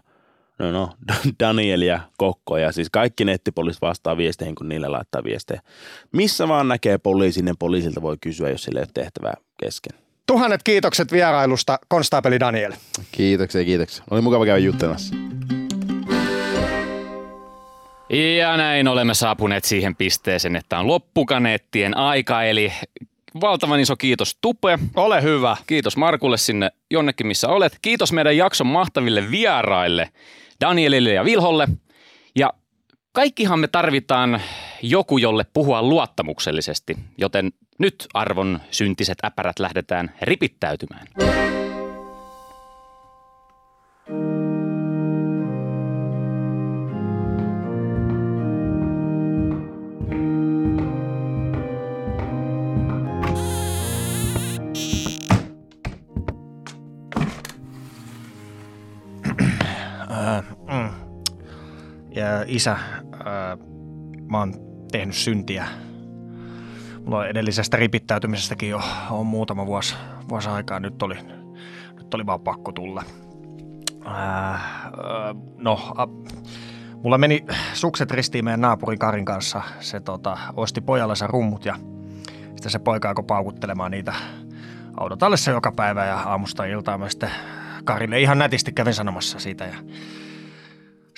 no, 0.59 0.73
no, 0.73 0.91
Daniel 1.41 1.83
ja 1.83 2.01
Kokko 2.17 2.59
ja 2.59 2.73
siis 2.73 2.91
kaikki 2.91 3.25
nettipoliisit 3.25 3.83
vastaa 3.83 4.17
viesteihin, 4.17 4.55
kun 4.55 4.69
niille 4.69 4.89
laittaa 4.89 5.25
viestejä. 5.25 5.61
Missä 6.13 6.49
vaan 6.49 6.69
näkee 6.69 6.99
poliisin, 6.99 7.45
niin 7.45 7.59
poliisilta 7.59 8.03
voi 8.03 8.17
kysyä, 8.21 8.51
jos 8.51 8.63
sillä 8.63 8.81
ei 8.81 8.83
ole 8.83 8.91
tehtävää 8.95 9.35
kesken. 9.61 9.99
Tuhannet 10.27 10.63
kiitokset 10.63 11.13
vierailusta, 11.13 11.79
konstaapeli 11.89 12.41
Daniel. 12.41 12.73
Kiitoksia, 13.13 13.65
kiitoksia. 13.65 14.05
Oli 14.11 14.21
mukava 14.21 14.45
käydä 14.45 14.59
juttelemassa. 14.59 15.15
Ja 18.11 18.57
näin 18.57 18.89
olemme 18.89 19.15
saapuneet 19.15 19.65
siihen 19.65 19.97
pisteeseen, 19.97 20.57
että 20.57 20.79
on 20.79 20.87
loppukaneettien 20.87 21.97
aika, 21.97 22.43
eli 22.43 22.73
valtavan 23.41 23.81
iso 23.81 23.97
kiitos 23.97 24.39
Tupe. 24.41 24.79
Ole 24.97 25.23
hyvä. 25.23 25.57
Kiitos 25.67 25.97
Markulle 25.97 26.37
sinne 26.37 26.71
jonnekin, 26.91 27.27
missä 27.27 27.49
olet. 27.49 27.79
Kiitos 27.83 28.13
meidän 28.13 28.37
jakson 28.37 28.67
mahtaville 28.67 29.31
vieraille, 29.31 30.09
Danielille 30.61 31.11
ja 31.11 31.25
Vilholle. 31.25 31.69
Ja 32.37 32.53
kaikkihan 33.13 33.59
me 33.59 33.69
tarvitaan 33.69 34.41
joku, 34.83 35.19
jolle 35.19 35.45
puhua 35.53 35.83
luottamuksellisesti, 35.83 36.97
joten 37.19 37.53
nyt 37.79 38.07
arvon 38.15 38.61
syntiset 38.71 39.19
äpärät 39.25 39.59
lähdetään 39.59 40.11
ripittäytymään. 40.23 41.07
Mm. 60.69 60.91
Ja 62.11 62.45
isä, 62.47 62.71
ää, 63.25 63.57
mä 64.31 64.39
oon 64.39 64.55
tehnyt 64.93 65.15
syntiä. 65.15 65.67
Mulla 67.05 67.27
edellisestä 67.27 67.77
ripittäytymisestäkin 67.77 68.71
jo 68.71 68.81
on 69.11 69.27
muutama 69.27 69.67
vuosi, 69.67 69.95
vuosi 70.29 70.49
aikaa. 70.49 70.81
Nyt 70.81 71.03
oli, 71.03 71.19
nyt 71.97 72.15
oli 72.15 72.27
vaan 72.27 72.41
pakko 72.41 72.73
tulla. 72.73 73.03
Ää, 74.05 74.15
ää, 74.15 75.35
no, 75.57 75.93
a, 75.97 76.07
mulla 77.03 77.19
meni 77.19 77.45
sukset 77.73 78.11
ristiin 78.11 78.45
meidän 78.45 78.61
naapurin 78.61 78.99
Karin 78.99 79.25
kanssa. 79.25 79.63
Se 79.81 80.01
tota, 80.01 80.39
osti 80.57 80.81
pojallensa 80.81 81.27
rummut 81.27 81.65
ja 81.65 81.77
sitten 82.47 82.73
se 82.73 82.79
poika 82.79 83.09
alkoi 83.09 83.25
paukuttelemaan 83.25 83.91
niitä 83.91 84.15
autotallessa 84.97 85.51
joka 85.51 85.73
päivä 85.73 86.05
ja 86.05 86.17
aamusta 86.17 86.65
iltaan 86.65 87.01
mä 87.01 87.09
sitten 87.09 87.31
Karille 87.85 88.21
ihan 88.21 88.39
nätisti 88.39 88.73
kävin 88.73 88.95
sanomassa 88.95 89.39
siitä 89.39 89.65
ja 89.65 89.75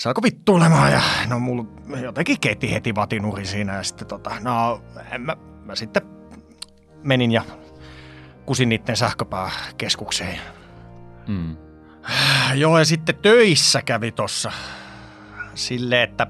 se 0.01 0.09
alkoi 0.09 0.23
vittuilemaan 0.23 0.93
ja 0.93 1.01
no 1.29 1.39
mulla 1.39 1.65
jotenkin 2.03 2.41
keitti 2.41 2.73
heti 2.73 2.95
vatinuri 2.95 3.47
siinä 3.47 3.77
ja 3.77 3.83
sitten 3.83 4.09
tota, 4.09 4.31
no 4.41 4.83
en 5.13 5.21
mä, 5.21 5.37
mä 5.65 5.75
sitten 5.75 6.03
menin 7.03 7.33
ja 7.33 7.43
kusin 8.47 8.69
niiden 8.69 8.97
sähköpääkeskukseen. 8.97 10.41
Mm. 11.27 11.57
Joo 12.55 12.79
ja 12.79 12.85
sitten 12.85 13.15
töissä 13.15 13.83
kävi 13.83 14.13
tossa 14.13 14.53
silleen, 15.55 16.11
että 16.11 16.27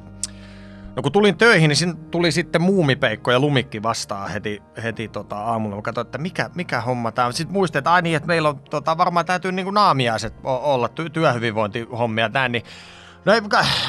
No 0.96 1.02
kun 1.02 1.12
tulin 1.12 1.38
töihin, 1.38 1.68
niin 1.68 1.76
siinä 1.76 1.94
tuli 2.10 2.32
sitten 2.32 2.62
muumipeikko 2.62 3.30
ja 3.30 3.40
lumikki 3.40 3.82
vastaan 3.82 4.30
heti, 4.30 4.62
heti 4.82 5.08
tota 5.08 5.36
aamulla. 5.36 5.76
Mä 5.76 5.82
katsoin, 5.82 6.06
että 6.06 6.18
mikä, 6.18 6.50
mikä 6.54 6.80
homma 6.80 7.12
tämä 7.12 7.26
on. 7.26 7.32
Sitten 7.32 7.52
muistin, 7.52 7.78
että 7.78 7.92
ai 7.92 8.02
niin, 8.02 8.16
että 8.16 8.26
meillä 8.26 8.48
on 8.48 8.58
tota, 8.58 8.98
varmaan 8.98 9.26
täytyy 9.26 9.52
niin 9.52 9.74
naamiaiset 9.74 10.34
olla, 10.44 10.86
ty- 10.86 11.10
työhyvinvointihommia 11.10 12.28
näin. 12.28 12.52
Niin, 12.52 12.64
no 13.24 13.32
ei, 13.32 13.40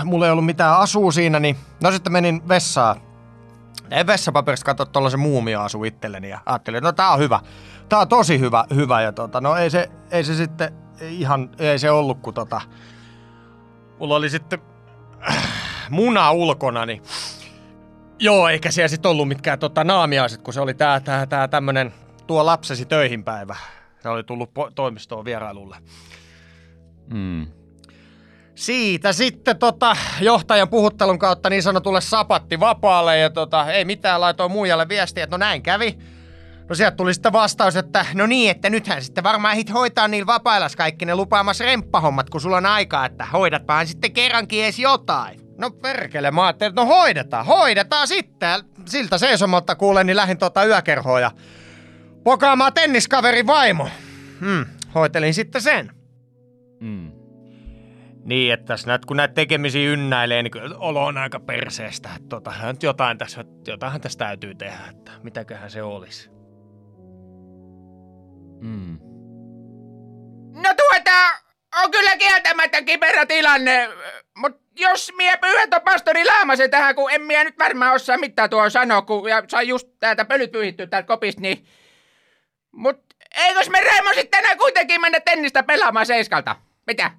mulla 0.03 0.25
ei 0.25 0.31
ollut 0.31 0.45
mitään 0.45 0.77
asua 0.77 1.11
siinä, 1.11 1.39
niin 1.39 1.57
no 1.83 1.91
sitten 1.91 2.13
menin 2.13 2.47
vessaan. 2.47 3.01
Ei 3.91 4.07
vessapaperista 4.07 4.65
katsoa 4.65 4.85
tuollaisen 4.85 5.19
muumia-asu 5.19 5.83
itselleni 5.83 6.29
ja 6.29 6.39
ajattelin, 6.45 6.77
että 6.77 6.87
no 6.87 6.91
tää 6.91 7.11
on 7.11 7.19
hyvä. 7.19 7.39
Tää 7.89 7.99
on 7.99 8.07
tosi 8.07 8.39
hyvä, 8.39 8.65
hyvä 8.75 9.01
ja 9.01 9.11
tota, 9.11 9.41
no 9.41 9.55
ei 9.55 9.69
se, 9.69 9.91
ei 10.11 10.23
se 10.23 10.35
sitten 10.35 10.73
ihan, 11.01 11.49
ei 11.59 11.79
se 11.79 11.91
ollut 11.91 12.19
kun 12.19 12.33
tota, 12.33 12.61
mulla 13.99 14.15
oli 14.15 14.29
sitten 14.29 14.59
muna 15.89 16.31
ulkona, 16.31 16.85
niin 16.85 17.01
joo, 18.19 18.47
eikä 18.49 18.71
siellä 18.71 18.87
sitten 18.87 19.11
ollut 19.11 19.27
mitkään 19.27 19.59
tota, 19.59 19.83
naamiaiset, 19.83 20.41
kun 20.41 20.53
se 20.53 20.61
oli 20.61 20.73
tää, 20.73 20.99
tää, 20.99 21.25
tää 21.25 21.47
tämmönen 21.47 21.93
tuo 22.27 22.45
lapsesi 22.45 22.85
töihin 22.85 23.23
päivä. 23.23 23.55
Se 23.99 24.09
oli 24.09 24.23
tullut 24.23 24.49
po- 24.49 24.71
toimistoon 24.75 25.25
vierailulle. 25.25 25.77
Mm. 27.13 27.47
Siitä 28.55 29.13
sitten 29.13 29.57
tota, 29.57 29.97
johtajan 30.21 30.69
puhuttelun 30.69 31.19
kautta 31.19 31.49
niin 31.49 31.63
sanotulle 31.63 32.01
sapatti 32.01 32.59
vapaalle 32.59 33.17
ja 33.17 33.29
tota, 33.29 33.71
ei 33.71 33.85
mitään, 33.85 34.21
laitoin 34.21 34.51
muijalle 34.51 34.89
viestiä, 34.89 35.23
että 35.23 35.33
no 35.33 35.37
näin 35.37 35.61
kävi. 35.61 35.97
No 36.69 36.75
sieltä 36.75 36.97
tuli 36.97 37.13
sitten 37.13 37.33
vastaus, 37.33 37.75
että 37.75 38.05
no 38.13 38.27
niin, 38.27 38.51
että 38.51 38.69
nythän 38.69 39.03
sitten 39.03 39.23
varmaan 39.23 39.55
hit 39.55 39.73
hoitaa 39.73 40.07
niillä 40.07 40.27
vapailas 40.27 40.75
kaikki 40.75 41.05
ne 41.05 41.15
lupaamassa 41.15 41.65
remppahommat, 41.65 42.29
kun 42.29 42.41
sulla 42.41 42.57
on 42.57 42.65
aikaa, 42.65 43.05
että 43.05 43.25
hoidatpahan 43.25 43.87
sitten 43.87 44.11
kerrankin 44.11 44.63
edes 44.63 44.79
jotain. 44.79 45.41
No 45.57 45.71
perkele, 45.71 46.31
mä 46.31 46.45
ajattelin, 46.45 46.69
että 46.69 46.81
no 46.81 46.87
hoidetaan, 46.87 47.45
hoidetaan 47.45 48.07
sitten. 48.07 48.63
siltä 48.85 49.17
seisomalta 49.17 49.75
kuulen, 49.75 50.07
niin 50.07 50.15
lähdin 50.15 50.37
tuota 50.37 50.65
yökerhoa 50.65 51.19
ja 51.19 51.31
pokaamaan 52.23 52.73
tenniskaverin 52.73 53.47
vaimo. 53.47 53.89
Hmm, 54.39 54.65
hoitelin 54.95 55.33
sitten 55.33 55.61
sen. 55.61 56.00
Niin, 58.25 58.53
että 58.53 58.65
tässä 58.65 58.87
näet, 58.87 59.05
kun 59.05 59.17
näitä 59.17 59.33
tekemisiä 59.33 59.89
ynnäilee, 59.89 60.43
niin 60.43 60.51
kyllä 60.51 60.77
olo 60.77 61.05
on 61.05 61.17
aika 61.17 61.39
perseestä. 61.39 62.09
Että 62.15 62.29
tota, 62.29 62.53
nyt 62.63 62.83
jotain 62.83 63.17
tässä, 63.17 63.45
jotain 63.67 64.01
tässä 64.01 64.19
täytyy 64.19 64.55
tehdä, 64.55 64.79
että 64.89 65.11
mitäköhän 65.23 65.71
se 65.71 65.83
olisi. 65.83 66.29
Mm. 68.59 68.97
No 70.53 70.73
tuota, 70.77 71.11
on 71.83 71.91
kyllä 71.91 72.17
kieltämättä 72.17 72.81
kiperä 72.81 73.25
tilanne, 73.25 73.89
mutta 74.37 74.61
jos 74.75 75.11
mie 75.17 75.37
pyydän 75.37 75.81
pastori 75.85 76.25
Laamasen 76.25 76.71
tähän, 76.71 76.95
kun 76.95 77.11
en 77.11 77.21
mie 77.21 77.43
nyt 77.43 77.59
varmaan 77.59 77.95
osaa 77.95 78.17
mitään 78.17 78.49
tuo 78.49 78.69
sanoa, 78.69 79.01
kun 79.01 79.29
ja 79.29 79.43
sai 79.47 79.67
just 79.67 79.87
täältä 79.99 80.25
pölyt 80.25 80.51
pyyhittyä 80.51 80.87
täältä 80.87 81.07
kopista, 81.07 81.41
niin... 81.41 81.65
Mut 82.71 82.99
eikös 83.37 83.69
me 83.69 83.81
Reimo 83.81 84.09
sitten 84.09 84.41
tänään 84.41 84.57
kuitenkin 84.57 85.01
mennä 85.01 85.19
tennistä 85.19 85.63
pelaamaan 85.63 86.05
seiskalta? 86.05 86.55
Mitä? 86.87 87.11